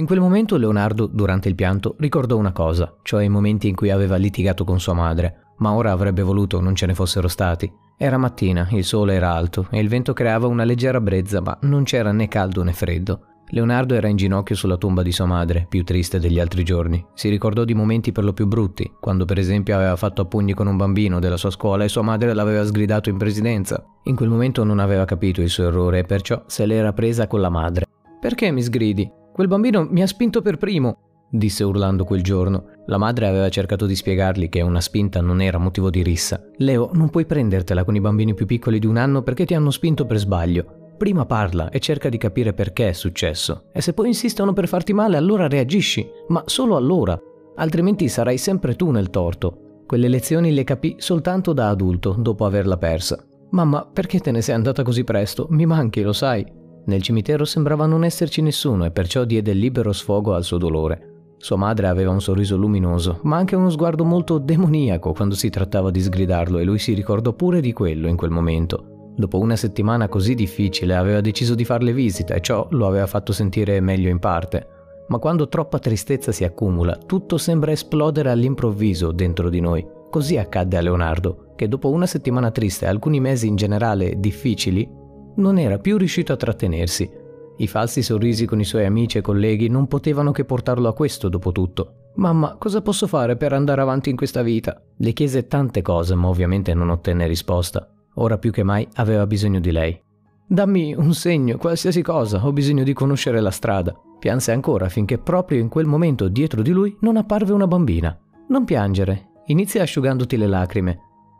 In 0.00 0.06
quel 0.06 0.18
momento 0.18 0.56
Leonardo, 0.56 1.06
durante 1.06 1.50
il 1.50 1.54
pianto, 1.54 1.94
ricordò 1.98 2.38
una 2.38 2.52
cosa, 2.52 2.96
cioè 3.02 3.22
i 3.22 3.28
momenti 3.28 3.68
in 3.68 3.74
cui 3.74 3.90
aveva 3.90 4.16
litigato 4.16 4.64
con 4.64 4.80
sua 4.80 4.94
madre, 4.94 5.48
ma 5.58 5.74
ora 5.74 5.92
avrebbe 5.92 6.22
voluto 6.22 6.58
non 6.58 6.74
ce 6.74 6.86
ne 6.86 6.94
fossero 6.94 7.28
stati. 7.28 7.70
Era 7.98 8.16
mattina, 8.16 8.66
il 8.70 8.84
sole 8.84 9.12
era 9.12 9.34
alto 9.34 9.66
e 9.70 9.78
il 9.78 9.90
vento 9.90 10.14
creava 10.14 10.46
una 10.46 10.64
leggera 10.64 11.02
brezza, 11.02 11.42
ma 11.42 11.58
non 11.64 11.82
c'era 11.82 12.12
né 12.12 12.28
caldo 12.28 12.62
né 12.62 12.72
freddo. 12.72 13.26
Leonardo 13.48 13.94
era 13.94 14.08
in 14.08 14.16
ginocchio 14.16 14.54
sulla 14.54 14.78
tomba 14.78 15.02
di 15.02 15.12
sua 15.12 15.26
madre, 15.26 15.66
più 15.68 15.84
triste 15.84 16.18
degli 16.18 16.40
altri 16.40 16.64
giorni. 16.64 17.04
Si 17.12 17.28
ricordò 17.28 17.64
di 17.64 17.74
momenti 17.74 18.10
per 18.10 18.24
lo 18.24 18.32
più 18.32 18.46
brutti, 18.46 18.90
quando 18.98 19.26
per 19.26 19.38
esempio 19.38 19.74
aveva 19.74 19.96
fatto 19.96 20.22
a 20.22 20.24
pugni 20.24 20.54
con 20.54 20.66
un 20.66 20.78
bambino 20.78 21.18
della 21.18 21.36
sua 21.36 21.50
scuola 21.50 21.84
e 21.84 21.90
sua 21.90 22.00
madre 22.00 22.32
l'aveva 22.32 22.64
sgridato 22.64 23.10
in 23.10 23.18
presidenza. 23.18 23.84
In 24.04 24.16
quel 24.16 24.30
momento 24.30 24.64
non 24.64 24.78
aveva 24.78 25.04
capito 25.04 25.42
il 25.42 25.50
suo 25.50 25.66
errore 25.66 25.98
e 25.98 26.04
perciò 26.04 26.42
se 26.46 26.64
l'era 26.64 26.94
presa 26.94 27.26
con 27.26 27.42
la 27.42 27.50
madre. 27.50 27.84
Perché 28.18 28.50
mi 28.50 28.62
sgridi? 28.62 29.18
Quel 29.32 29.48
bambino 29.48 29.86
mi 29.88 30.02
ha 30.02 30.06
spinto 30.06 30.42
per 30.42 30.56
primo, 30.56 31.26
disse 31.30 31.64
urlando 31.64 32.04
quel 32.04 32.22
giorno. 32.22 32.64
La 32.86 32.98
madre 32.98 33.26
aveva 33.26 33.48
cercato 33.48 33.86
di 33.86 33.94
spiegargli 33.94 34.48
che 34.48 34.60
una 34.60 34.80
spinta 34.80 35.20
non 35.20 35.40
era 35.40 35.58
motivo 35.58 35.90
di 35.90 36.02
rissa. 36.02 36.42
Leo, 36.56 36.90
non 36.94 37.08
puoi 37.08 37.24
prendertela 37.24 37.84
con 37.84 37.94
i 37.94 38.00
bambini 38.00 38.34
più 38.34 38.46
piccoli 38.46 38.78
di 38.78 38.86
un 38.86 38.96
anno 38.96 39.22
perché 39.22 39.46
ti 39.46 39.54
hanno 39.54 39.70
spinto 39.70 40.04
per 40.06 40.18
sbaglio. 40.18 40.94
Prima 40.98 41.24
parla 41.24 41.70
e 41.70 41.78
cerca 41.78 42.08
di 42.08 42.18
capire 42.18 42.52
perché 42.52 42.88
è 42.88 42.92
successo. 42.92 43.64
E 43.72 43.80
se 43.80 43.94
poi 43.94 44.08
insistono 44.08 44.52
per 44.52 44.68
farti 44.68 44.92
male, 44.92 45.16
allora 45.16 45.48
reagisci, 45.48 46.06
ma 46.28 46.42
solo 46.46 46.76
allora. 46.76 47.18
Altrimenti 47.56 48.08
sarai 48.08 48.36
sempre 48.36 48.76
tu 48.76 48.90
nel 48.90 49.08
torto. 49.08 49.84
Quelle 49.86 50.08
lezioni 50.08 50.52
le 50.52 50.64
capì 50.64 50.96
soltanto 50.98 51.52
da 51.52 51.68
adulto, 51.68 52.14
dopo 52.18 52.44
averla 52.44 52.76
persa. 52.76 53.24
Mamma, 53.50 53.84
perché 53.90 54.20
te 54.20 54.30
ne 54.30 54.42
sei 54.42 54.54
andata 54.54 54.82
così 54.82 55.02
presto? 55.04 55.46
Mi 55.50 55.66
manchi, 55.66 56.02
lo 56.02 56.12
sai. 56.12 56.46
Nel 56.84 57.02
cimitero 57.02 57.44
sembrava 57.44 57.86
non 57.86 58.04
esserci 58.04 58.42
nessuno 58.42 58.84
e 58.84 58.90
perciò 58.90 59.24
diede 59.24 59.52
libero 59.52 59.92
sfogo 59.92 60.34
al 60.34 60.44
suo 60.44 60.58
dolore. 60.58 61.34
Sua 61.36 61.56
madre 61.56 61.88
aveva 61.88 62.10
un 62.10 62.20
sorriso 62.20 62.56
luminoso, 62.56 63.20
ma 63.22 63.36
anche 63.36 63.56
uno 63.56 63.70
sguardo 63.70 64.04
molto 64.04 64.38
demoniaco 64.38 65.12
quando 65.12 65.34
si 65.34 65.48
trattava 65.48 65.90
di 65.90 66.00
sgridarlo 66.00 66.58
e 66.58 66.64
lui 66.64 66.78
si 66.78 66.92
ricordò 66.92 67.32
pure 67.32 67.60
di 67.60 67.72
quello 67.72 68.08
in 68.08 68.16
quel 68.16 68.30
momento. 68.30 69.12
Dopo 69.16 69.38
una 69.38 69.56
settimana 69.56 70.08
così 70.08 70.34
difficile 70.34 70.94
aveva 70.94 71.20
deciso 71.20 71.54
di 71.54 71.64
farle 71.64 71.92
visita 71.92 72.34
e 72.34 72.40
ciò 72.40 72.66
lo 72.70 72.86
aveva 72.86 73.06
fatto 73.06 73.32
sentire 73.32 73.80
meglio 73.80 74.08
in 74.08 74.18
parte. 74.18 74.66
Ma 75.08 75.18
quando 75.18 75.48
troppa 75.48 75.78
tristezza 75.78 76.30
si 76.30 76.44
accumula, 76.44 76.96
tutto 76.96 77.36
sembra 77.38 77.72
esplodere 77.72 78.30
all'improvviso 78.30 79.10
dentro 79.10 79.48
di 79.48 79.60
noi. 79.60 79.86
Così 80.10 80.36
accadde 80.36 80.76
a 80.76 80.80
Leonardo, 80.80 81.52
che 81.56 81.68
dopo 81.68 81.90
una 81.90 82.06
settimana 82.06 82.50
triste 82.50 82.84
e 82.84 82.88
alcuni 82.88 83.18
mesi 83.18 83.46
in 83.46 83.56
generale 83.56 84.18
difficili, 84.18 84.88
non 85.36 85.58
era 85.58 85.78
più 85.78 85.96
riuscito 85.96 86.32
a 86.32 86.36
trattenersi. 86.36 87.10
I 87.56 87.66
falsi 87.66 88.02
sorrisi 88.02 88.46
con 88.46 88.60
i 88.60 88.64
suoi 88.64 88.86
amici 88.86 89.18
e 89.18 89.20
colleghi 89.20 89.68
non 89.68 89.86
potevano 89.86 90.32
che 90.32 90.44
portarlo 90.44 90.88
a 90.88 90.94
questo 90.94 91.28
dopo 91.28 91.52
tutto. 91.52 91.94
Mamma, 92.14 92.56
cosa 92.58 92.82
posso 92.82 93.06
fare 93.06 93.36
per 93.36 93.52
andare 93.52 93.80
avanti 93.80 94.10
in 94.10 94.16
questa 94.16 94.42
vita? 94.42 94.82
Le 94.96 95.12
chiese 95.12 95.46
tante 95.46 95.82
cose, 95.82 96.14
ma 96.14 96.28
ovviamente 96.28 96.74
non 96.74 96.90
ottenne 96.90 97.26
risposta. 97.26 97.88
Ora 98.14 98.38
più 98.38 98.50
che 98.50 98.62
mai 98.62 98.86
aveva 98.94 99.26
bisogno 99.26 99.60
di 99.60 99.70
lei. 99.70 100.00
Dammi 100.46 100.94
un 100.94 101.14
segno, 101.14 101.58
qualsiasi 101.58 102.02
cosa, 102.02 102.44
ho 102.44 102.52
bisogno 102.52 102.82
di 102.82 102.92
conoscere 102.92 103.40
la 103.40 103.52
strada. 103.52 103.94
Pianse 104.18 104.52
ancora 104.52 104.88
finché 104.88 105.18
proprio 105.18 105.60
in 105.60 105.68
quel 105.68 105.86
momento 105.86 106.28
dietro 106.28 106.62
di 106.62 106.72
lui 106.72 106.96
non 107.00 107.16
apparve 107.16 107.52
una 107.52 107.66
bambina. 107.66 108.18
Non 108.48 108.64
piangere, 108.64 109.28
inizia 109.46 109.82
asciugandoti 109.82 110.36
le 110.36 110.46
lacrime, 110.48 110.98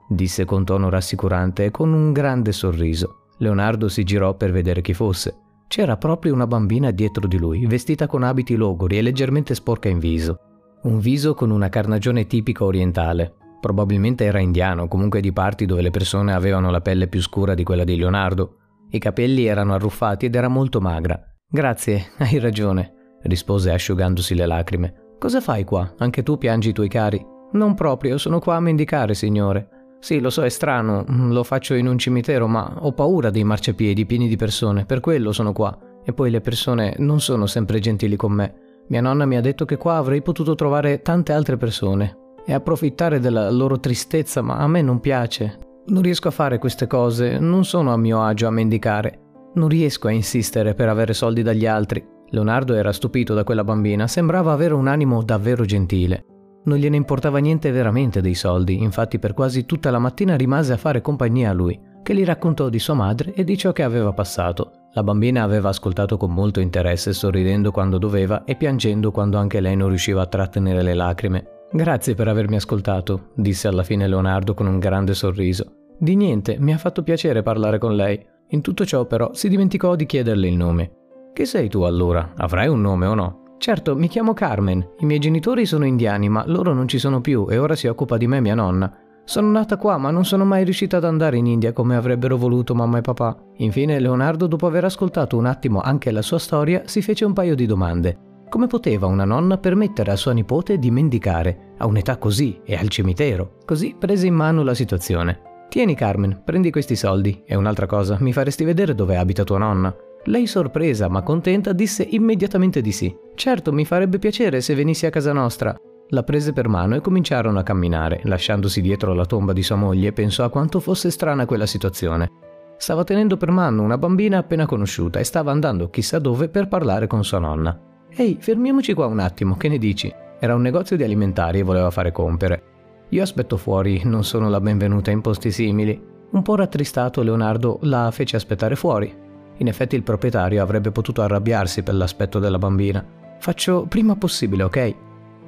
disse 0.08 0.44
con 0.44 0.64
tono 0.64 0.88
rassicurante 0.88 1.64
e 1.64 1.70
con 1.70 1.92
un 1.92 2.12
grande 2.12 2.52
sorriso. 2.52 3.19
Leonardo 3.40 3.88
si 3.88 4.04
girò 4.04 4.34
per 4.34 4.52
vedere 4.52 4.80
chi 4.80 4.94
fosse. 4.94 5.34
C'era 5.68 5.98
proprio 5.98 6.32
una 6.32 6.46
bambina 6.46 6.90
dietro 6.90 7.28
di 7.28 7.36
lui, 7.36 7.66
vestita 7.66 8.06
con 8.06 8.22
abiti 8.22 8.54
logori 8.54 8.96
e 8.96 9.02
leggermente 9.02 9.54
sporca 9.54 9.90
in 9.90 9.98
viso. 9.98 10.38
Un 10.84 10.98
viso 10.98 11.34
con 11.34 11.50
una 11.50 11.68
carnagione 11.68 12.26
tipica 12.26 12.64
orientale, 12.64 13.34
Probabilmente 13.60 14.24
era 14.24 14.40
indiano, 14.40 14.88
comunque 14.88 15.20
di 15.20 15.32
parti 15.32 15.66
dove 15.66 15.82
le 15.82 15.90
persone 15.90 16.32
avevano 16.32 16.70
la 16.70 16.80
pelle 16.80 17.08
più 17.08 17.20
scura 17.20 17.52
di 17.52 17.62
quella 17.62 17.84
di 17.84 17.96
Leonardo. 17.96 18.56
I 18.88 18.98
capelli 18.98 19.44
erano 19.44 19.74
arruffati 19.74 20.26
ed 20.26 20.34
era 20.34 20.48
molto 20.48 20.80
magra. 20.80 21.22
Grazie, 21.46 22.12
hai 22.18 22.38
ragione, 22.38 23.18
rispose 23.24 23.70
asciugandosi 23.70 24.34
le 24.34 24.46
lacrime. 24.46 24.94
Cosa 25.18 25.42
fai 25.42 25.64
qua? 25.64 25.92
Anche 25.98 26.22
tu 26.22 26.38
piangi 26.38 26.70
i 26.70 26.72
tuoi 26.72 26.88
cari? 26.88 27.22
Non 27.52 27.74
proprio, 27.74 28.16
sono 28.16 28.38
qua 28.38 28.56
a 28.56 28.60
mendicare, 28.60 29.12
signore. 29.12 29.68
Sì, 30.00 30.18
lo 30.18 30.30
so, 30.30 30.42
è 30.42 30.48
strano, 30.48 31.04
lo 31.06 31.44
faccio 31.44 31.74
in 31.74 31.86
un 31.86 31.98
cimitero, 31.98 32.48
ma 32.48 32.74
ho 32.80 32.92
paura 32.92 33.30
dei 33.30 33.44
marciapiedi 33.44 34.06
pieni 34.06 34.28
di 34.28 34.36
persone, 34.36 34.86
per 34.86 35.00
quello 35.00 35.30
sono 35.30 35.52
qua. 35.52 35.78
E 36.02 36.14
poi 36.14 36.30
le 36.30 36.40
persone 36.40 36.94
non 36.98 37.20
sono 37.20 37.46
sempre 37.46 37.78
gentili 37.78 38.16
con 38.16 38.32
me. 38.32 38.54
Mia 38.88 39.02
nonna 39.02 39.26
mi 39.26 39.36
ha 39.36 39.42
detto 39.42 39.66
che 39.66 39.76
qua 39.76 39.96
avrei 39.96 40.22
potuto 40.22 40.54
trovare 40.54 41.02
tante 41.02 41.32
altre 41.32 41.58
persone, 41.58 42.16
e 42.46 42.54
approfittare 42.54 43.20
della 43.20 43.50
loro 43.50 43.78
tristezza, 43.78 44.40
ma 44.40 44.56
a 44.56 44.66
me 44.66 44.80
non 44.82 45.00
piace. 45.00 45.58
Non 45.86 46.02
riesco 46.02 46.28
a 46.28 46.32
fare 46.32 46.58
queste 46.58 46.86
cose, 46.86 47.38
non 47.38 47.64
sono 47.64 47.92
a 47.92 47.96
mio 47.96 48.22
agio 48.22 48.46
a 48.46 48.50
mendicare. 48.50 49.20
Non 49.54 49.68
riesco 49.68 50.08
a 50.08 50.12
insistere 50.12 50.74
per 50.74 50.88
avere 50.88 51.12
soldi 51.12 51.42
dagli 51.42 51.66
altri. 51.66 52.04
Leonardo 52.30 52.74
era 52.74 52.92
stupito 52.92 53.34
da 53.34 53.44
quella 53.44 53.64
bambina, 53.64 54.06
sembrava 54.06 54.52
avere 54.52 54.74
un 54.74 54.86
animo 54.86 55.22
davvero 55.22 55.64
gentile. 55.64 56.24
Non 56.62 56.76
gliene 56.76 56.96
importava 56.96 57.38
niente 57.38 57.70
veramente 57.70 58.20
dei 58.20 58.34
soldi, 58.34 58.82
infatti 58.82 59.18
per 59.18 59.32
quasi 59.32 59.64
tutta 59.64 59.90
la 59.90 59.98
mattina 59.98 60.36
rimase 60.36 60.72
a 60.74 60.76
fare 60.76 61.00
compagnia 61.00 61.50
a 61.50 61.54
lui, 61.54 61.78
che 62.02 62.14
gli 62.14 62.24
raccontò 62.24 62.68
di 62.68 62.78
sua 62.78 62.94
madre 62.94 63.32
e 63.32 63.44
di 63.44 63.56
ciò 63.56 63.72
che 63.72 63.82
aveva 63.82 64.12
passato. 64.12 64.72
La 64.92 65.02
bambina 65.02 65.42
aveva 65.42 65.68
ascoltato 65.68 66.16
con 66.16 66.32
molto 66.32 66.60
interesse, 66.60 67.12
sorridendo 67.12 67.70
quando 67.70 67.96
doveva 67.96 68.44
e 68.44 68.56
piangendo 68.56 69.10
quando 69.10 69.38
anche 69.38 69.60
lei 69.60 69.76
non 69.76 69.88
riusciva 69.88 70.22
a 70.22 70.26
trattenere 70.26 70.82
le 70.82 70.94
lacrime. 70.94 71.44
Grazie 71.72 72.14
per 72.14 72.26
avermi 72.26 72.56
ascoltato, 72.56 73.30
disse 73.36 73.68
alla 73.68 73.84
fine 73.84 74.08
Leonardo 74.08 74.54
con 74.54 74.66
un 74.66 74.80
grande 74.80 75.14
sorriso. 75.14 75.92
Di 75.96 76.16
niente, 76.16 76.56
mi 76.58 76.72
ha 76.72 76.78
fatto 76.78 77.02
piacere 77.02 77.42
parlare 77.42 77.78
con 77.78 77.94
lei. 77.94 78.20
In 78.48 78.60
tutto 78.60 78.84
ciò 78.84 79.06
però 79.06 79.32
si 79.32 79.48
dimenticò 79.48 79.94
di 79.94 80.06
chiederle 80.06 80.48
il 80.48 80.56
nome. 80.56 80.92
Che 81.32 81.44
sei 81.44 81.68
tu 81.68 81.82
allora? 81.82 82.32
Avrai 82.36 82.66
un 82.66 82.80
nome 82.80 83.06
o 83.06 83.14
no? 83.14 83.39
Certo, 83.60 83.94
mi 83.94 84.08
chiamo 84.08 84.32
Carmen. 84.32 84.94
I 85.00 85.04
miei 85.04 85.18
genitori 85.18 85.66
sono 85.66 85.84
indiani, 85.84 86.30
ma 86.30 86.42
loro 86.46 86.72
non 86.72 86.88
ci 86.88 86.98
sono 86.98 87.20
più 87.20 87.46
e 87.50 87.58
ora 87.58 87.76
si 87.76 87.88
occupa 87.88 88.16
di 88.16 88.26
me 88.26 88.40
mia 88.40 88.54
nonna. 88.54 88.90
Sono 89.22 89.50
nata 89.50 89.76
qua, 89.76 89.98
ma 89.98 90.10
non 90.10 90.24
sono 90.24 90.46
mai 90.46 90.64
riuscita 90.64 90.96
ad 90.96 91.04
andare 91.04 91.36
in 91.36 91.44
India 91.44 91.74
come 91.74 91.94
avrebbero 91.94 92.38
voluto 92.38 92.74
mamma 92.74 92.96
e 92.96 93.02
papà. 93.02 93.36
Infine, 93.58 94.00
Leonardo, 94.00 94.46
dopo 94.46 94.66
aver 94.66 94.84
ascoltato 94.84 95.36
un 95.36 95.44
attimo 95.44 95.82
anche 95.82 96.10
la 96.10 96.22
sua 96.22 96.38
storia, 96.38 96.84
si 96.86 97.02
fece 97.02 97.26
un 97.26 97.34
paio 97.34 97.54
di 97.54 97.66
domande. 97.66 98.44
Come 98.48 98.66
poteva 98.66 99.06
una 99.08 99.26
nonna 99.26 99.58
permettere 99.58 100.10
a 100.10 100.16
sua 100.16 100.32
nipote 100.32 100.78
di 100.78 100.90
mendicare 100.90 101.74
a 101.76 101.86
un'età 101.86 102.16
così 102.16 102.62
e 102.64 102.76
al 102.76 102.88
cimitero? 102.88 103.58
Così 103.66 103.94
prese 103.98 104.26
in 104.26 104.34
mano 104.34 104.62
la 104.62 104.74
situazione. 104.74 105.66
Tieni 105.68 105.94
Carmen, 105.94 106.40
prendi 106.46 106.70
questi 106.70 106.96
soldi 106.96 107.42
e 107.44 107.56
un'altra 107.56 107.84
cosa, 107.84 108.16
mi 108.20 108.32
faresti 108.32 108.64
vedere 108.64 108.94
dove 108.94 109.18
abita 109.18 109.44
tua 109.44 109.58
nonna? 109.58 109.94
Lei 110.24 110.46
sorpresa 110.46 111.08
ma 111.08 111.22
contenta 111.22 111.72
disse 111.72 112.02
immediatamente 112.02 112.80
di 112.80 112.92
sì. 112.92 113.14
Certo, 113.34 113.72
mi 113.72 113.84
farebbe 113.84 114.18
piacere 114.18 114.60
se 114.60 114.74
venissi 114.74 115.06
a 115.06 115.10
casa 115.10 115.32
nostra. 115.32 115.74
La 116.12 116.22
prese 116.24 116.52
per 116.52 116.68
mano 116.68 116.96
e 116.96 117.00
cominciarono 117.00 117.58
a 117.58 117.62
camminare. 117.62 118.20
Lasciandosi 118.24 118.80
dietro 118.80 119.14
la 119.14 119.24
tomba 119.24 119.52
di 119.52 119.62
sua 119.62 119.76
moglie, 119.76 120.12
pensò 120.12 120.44
a 120.44 120.50
quanto 120.50 120.80
fosse 120.80 121.10
strana 121.10 121.46
quella 121.46 121.66
situazione. 121.66 122.28
Stava 122.76 123.04
tenendo 123.04 123.36
per 123.36 123.50
mano 123.50 123.82
una 123.82 123.98
bambina 123.98 124.38
appena 124.38 124.66
conosciuta 124.66 125.18
e 125.18 125.24
stava 125.24 125.52
andando 125.52 125.88
chissà 125.88 126.18
dove 126.18 126.48
per 126.48 126.68
parlare 126.68 127.06
con 127.06 127.24
sua 127.24 127.38
nonna. 127.38 127.78
Ehi, 128.14 128.38
fermiamoci 128.40 128.92
qua 128.92 129.06
un 129.06 129.20
attimo, 129.20 129.56
che 129.56 129.68
ne 129.68 129.78
dici? 129.78 130.12
Era 130.38 130.54
un 130.54 130.62
negozio 130.62 130.96
di 130.96 131.04
alimentari 131.04 131.60
e 131.60 131.62
voleva 131.62 131.90
fare 131.90 132.10
compere. 132.10 132.62
Io 133.10 133.22
aspetto 133.22 133.56
fuori, 133.56 134.02
non 134.04 134.24
sono 134.24 134.48
la 134.48 134.60
benvenuta 134.60 135.10
in 135.10 135.20
posti 135.20 135.50
simili. 135.50 136.00
Un 136.30 136.42
po' 136.42 136.56
rattristato, 136.56 137.22
Leonardo 137.22 137.78
la 137.82 138.10
fece 138.10 138.36
aspettare 138.36 138.76
fuori. 138.76 139.28
In 139.60 139.68
effetti 139.68 139.94
il 139.94 140.02
proprietario 140.02 140.62
avrebbe 140.62 140.90
potuto 140.90 141.22
arrabbiarsi 141.22 141.82
per 141.82 141.94
l'aspetto 141.94 142.38
della 142.38 142.58
bambina. 142.58 143.04
Faccio 143.38 143.84
prima 143.86 144.16
possibile, 144.16 144.62
ok? 144.62 144.94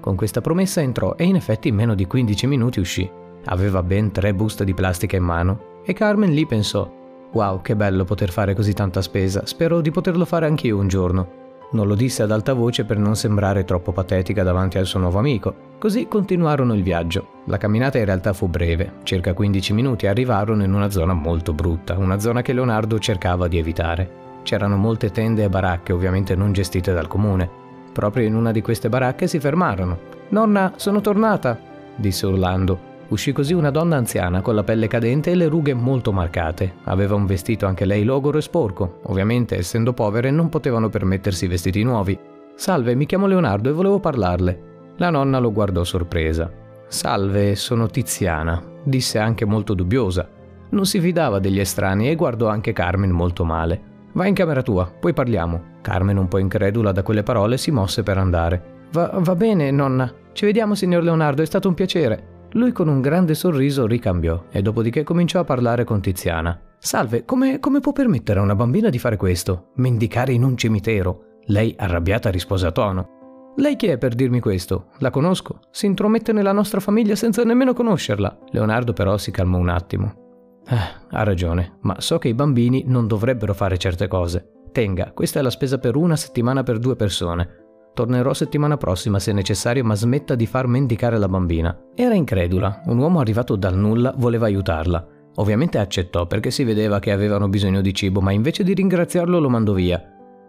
Con 0.00 0.16
questa 0.16 0.40
promessa 0.40 0.80
entrò 0.80 1.14
e 1.16 1.24
in 1.24 1.36
effetti 1.36 1.68
in 1.68 1.74
meno 1.74 1.94
di 1.94 2.06
15 2.06 2.46
minuti 2.46 2.80
uscì. 2.80 3.10
Aveva 3.46 3.82
ben 3.82 4.12
tre 4.12 4.34
buste 4.34 4.64
di 4.64 4.74
plastica 4.74 5.16
in 5.16 5.24
mano 5.24 5.80
e 5.84 5.94
Carmen 5.94 6.32
lì 6.32 6.46
pensò: 6.46 6.90
Wow, 7.32 7.62
che 7.62 7.74
bello 7.74 8.04
poter 8.04 8.30
fare 8.30 8.54
così 8.54 8.74
tanta 8.74 9.00
spesa, 9.00 9.46
spero 9.46 9.80
di 9.80 9.90
poterlo 9.90 10.26
fare 10.26 10.46
anch'io 10.46 10.76
un 10.76 10.88
giorno. 10.88 11.41
Non 11.72 11.86
lo 11.86 11.94
disse 11.94 12.22
ad 12.22 12.30
alta 12.30 12.52
voce 12.52 12.84
per 12.84 12.98
non 12.98 13.16
sembrare 13.16 13.64
troppo 13.64 13.92
patetica 13.92 14.42
davanti 14.42 14.76
al 14.76 14.86
suo 14.86 15.00
nuovo 15.00 15.18
amico. 15.18 15.54
Così 15.78 16.06
continuarono 16.06 16.74
il 16.74 16.82
viaggio. 16.82 17.40
La 17.46 17.56
camminata 17.56 17.98
in 17.98 18.04
realtà 18.04 18.34
fu 18.34 18.46
breve, 18.46 18.96
circa 19.04 19.32
15 19.32 19.72
minuti 19.72 20.04
e 20.04 20.08
arrivarono 20.08 20.64
in 20.64 20.72
una 20.74 20.90
zona 20.90 21.14
molto 21.14 21.54
brutta, 21.54 21.96
una 21.96 22.18
zona 22.18 22.42
che 22.42 22.52
Leonardo 22.52 22.98
cercava 22.98 23.48
di 23.48 23.58
evitare. 23.58 24.20
C'erano 24.42 24.76
molte 24.76 25.10
tende 25.10 25.44
e 25.44 25.48
baracche, 25.48 25.92
ovviamente 25.92 26.34
non 26.34 26.52
gestite 26.52 26.92
dal 26.92 27.08
comune. 27.08 27.48
Proprio 27.92 28.26
in 28.26 28.34
una 28.34 28.52
di 28.52 28.60
queste 28.60 28.88
baracche 28.88 29.26
si 29.26 29.40
fermarono. 29.40 29.98
Nonna, 30.28 30.74
sono 30.76 31.00
tornata, 31.00 31.58
disse 31.96 32.26
urlando. 32.26 32.91
Uscì 33.12 33.32
così 33.32 33.52
una 33.52 33.68
donna 33.68 33.96
anziana 33.96 34.40
con 34.40 34.54
la 34.54 34.64
pelle 34.64 34.88
cadente 34.88 35.32
e 35.32 35.34
le 35.34 35.46
rughe 35.46 35.74
molto 35.74 36.12
marcate. 36.12 36.76
Aveva 36.84 37.14
un 37.14 37.26
vestito 37.26 37.66
anche 37.66 37.84
lei 37.84 38.04
logoro 38.04 38.38
e 38.38 38.40
sporco. 38.40 39.00
Ovviamente, 39.04 39.54
essendo 39.54 39.92
povere, 39.92 40.30
non 40.30 40.48
potevano 40.48 40.88
permettersi 40.88 41.46
vestiti 41.46 41.82
nuovi. 41.82 42.18
Salve, 42.54 42.94
mi 42.94 43.04
chiamo 43.04 43.26
Leonardo 43.26 43.68
e 43.68 43.72
volevo 43.72 44.00
parlarle. 44.00 44.94
La 44.96 45.10
nonna 45.10 45.38
lo 45.40 45.52
guardò 45.52 45.84
sorpresa. 45.84 46.50
Salve, 46.88 47.54
sono 47.54 47.86
Tiziana, 47.86 48.62
disse 48.82 49.18
anche 49.18 49.44
molto 49.44 49.74
dubbiosa. 49.74 50.26
Non 50.70 50.86
si 50.86 50.98
fidava 50.98 51.38
degli 51.38 51.60
estranei 51.60 52.08
e 52.08 52.16
guardò 52.16 52.48
anche 52.48 52.72
Carmen 52.72 53.10
molto 53.10 53.44
male. 53.44 53.90
Vai 54.12 54.28
in 54.28 54.34
camera 54.34 54.62
tua, 54.62 54.90
poi 54.90 55.12
parliamo. 55.12 55.62
Carmen, 55.82 56.16
un 56.16 56.28
po' 56.28 56.38
incredula 56.38 56.92
da 56.92 57.02
quelle 57.02 57.22
parole, 57.22 57.58
si 57.58 57.70
mosse 57.72 58.02
per 58.02 58.16
andare. 58.16 58.86
Va, 58.92 59.10
va 59.18 59.34
bene, 59.34 59.70
nonna. 59.70 60.10
Ci 60.32 60.46
vediamo, 60.46 60.74
signor 60.74 61.02
Leonardo, 61.02 61.42
è 61.42 61.46
stato 61.46 61.68
un 61.68 61.74
piacere. 61.74 62.30
Lui 62.54 62.72
con 62.72 62.88
un 62.88 63.00
grande 63.00 63.34
sorriso 63.34 63.86
ricambiò 63.86 64.44
e 64.50 64.60
dopodiché 64.60 65.04
cominciò 65.04 65.40
a 65.40 65.44
parlare 65.44 65.84
con 65.84 66.02
Tiziana. 66.02 66.60
Salve, 66.78 67.24
come, 67.24 67.60
come 67.60 67.80
può 67.80 67.92
permettere 67.92 68.40
a 68.40 68.42
una 68.42 68.54
bambina 68.54 68.90
di 68.90 68.98
fare 68.98 69.16
questo? 69.16 69.70
Mendicare 69.76 70.32
in 70.32 70.42
un 70.42 70.56
cimitero? 70.56 71.38
Lei, 71.46 71.74
arrabbiata, 71.78 72.28
rispose 72.28 72.66
a 72.66 72.72
tono. 72.72 73.52
Lei 73.56 73.76
chi 73.76 73.86
è 73.86 73.96
per 73.96 74.14
dirmi 74.14 74.40
questo? 74.40 74.88
La 74.98 75.10
conosco. 75.10 75.60
Si 75.70 75.86
intromette 75.86 76.32
nella 76.32 76.52
nostra 76.52 76.80
famiglia 76.80 77.14
senza 77.14 77.42
nemmeno 77.42 77.72
conoscerla. 77.72 78.38
Leonardo 78.50 78.92
però 78.92 79.16
si 79.16 79.30
calmò 79.30 79.58
un 79.58 79.68
attimo. 79.70 80.60
Eh, 80.68 80.76
ha 81.10 81.22
ragione, 81.22 81.78
ma 81.82 82.00
so 82.00 82.18
che 82.18 82.28
i 82.28 82.34
bambini 82.34 82.84
non 82.86 83.06
dovrebbero 83.06 83.54
fare 83.54 83.78
certe 83.78 84.08
cose. 84.08 84.66
Tenga, 84.72 85.12
questa 85.12 85.38
è 85.38 85.42
la 85.42 85.50
spesa 85.50 85.78
per 85.78 85.96
una 85.96 86.16
settimana 86.16 86.62
per 86.62 86.78
due 86.78 86.96
persone. 86.96 87.61
Tornerò 87.94 88.32
settimana 88.32 88.78
prossima 88.78 89.18
se 89.18 89.32
necessario, 89.32 89.84
ma 89.84 89.94
smetta 89.94 90.34
di 90.34 90.46
far 90.46 90.66
mendicare 90.66 91.18
la 91.18 91.28
bambina. 91.28 91.76
Era 91.94 92.14
incredula. 92.14 92.82
Un 92.86 92.98
uomo 92.98 93.20
arrivato 93.20 93.54
dal 93.54 93.76
nulla 93.76 94.14
voleva 94.16 94.46
aiutarla. 94.46 95.06
Ovviamente 95.36 95.78
accettò 95.78 96.26
perché 96.26 96.50
si 96.50 96.64
vedeva 96.64 96.98
che 96.98 97.10
avevano 97.10 97.48
bisogno 97.48 97.80
di 97.80 97.94
cibo, 97.94 98.20
ma 98.20 98.32
invece 98.32 98.64
di 98.64 98.72
ringraziarlo 98.72 99.38
lo 99.38 99.50
mandò 99.50 99.72
via. 99.72 100.02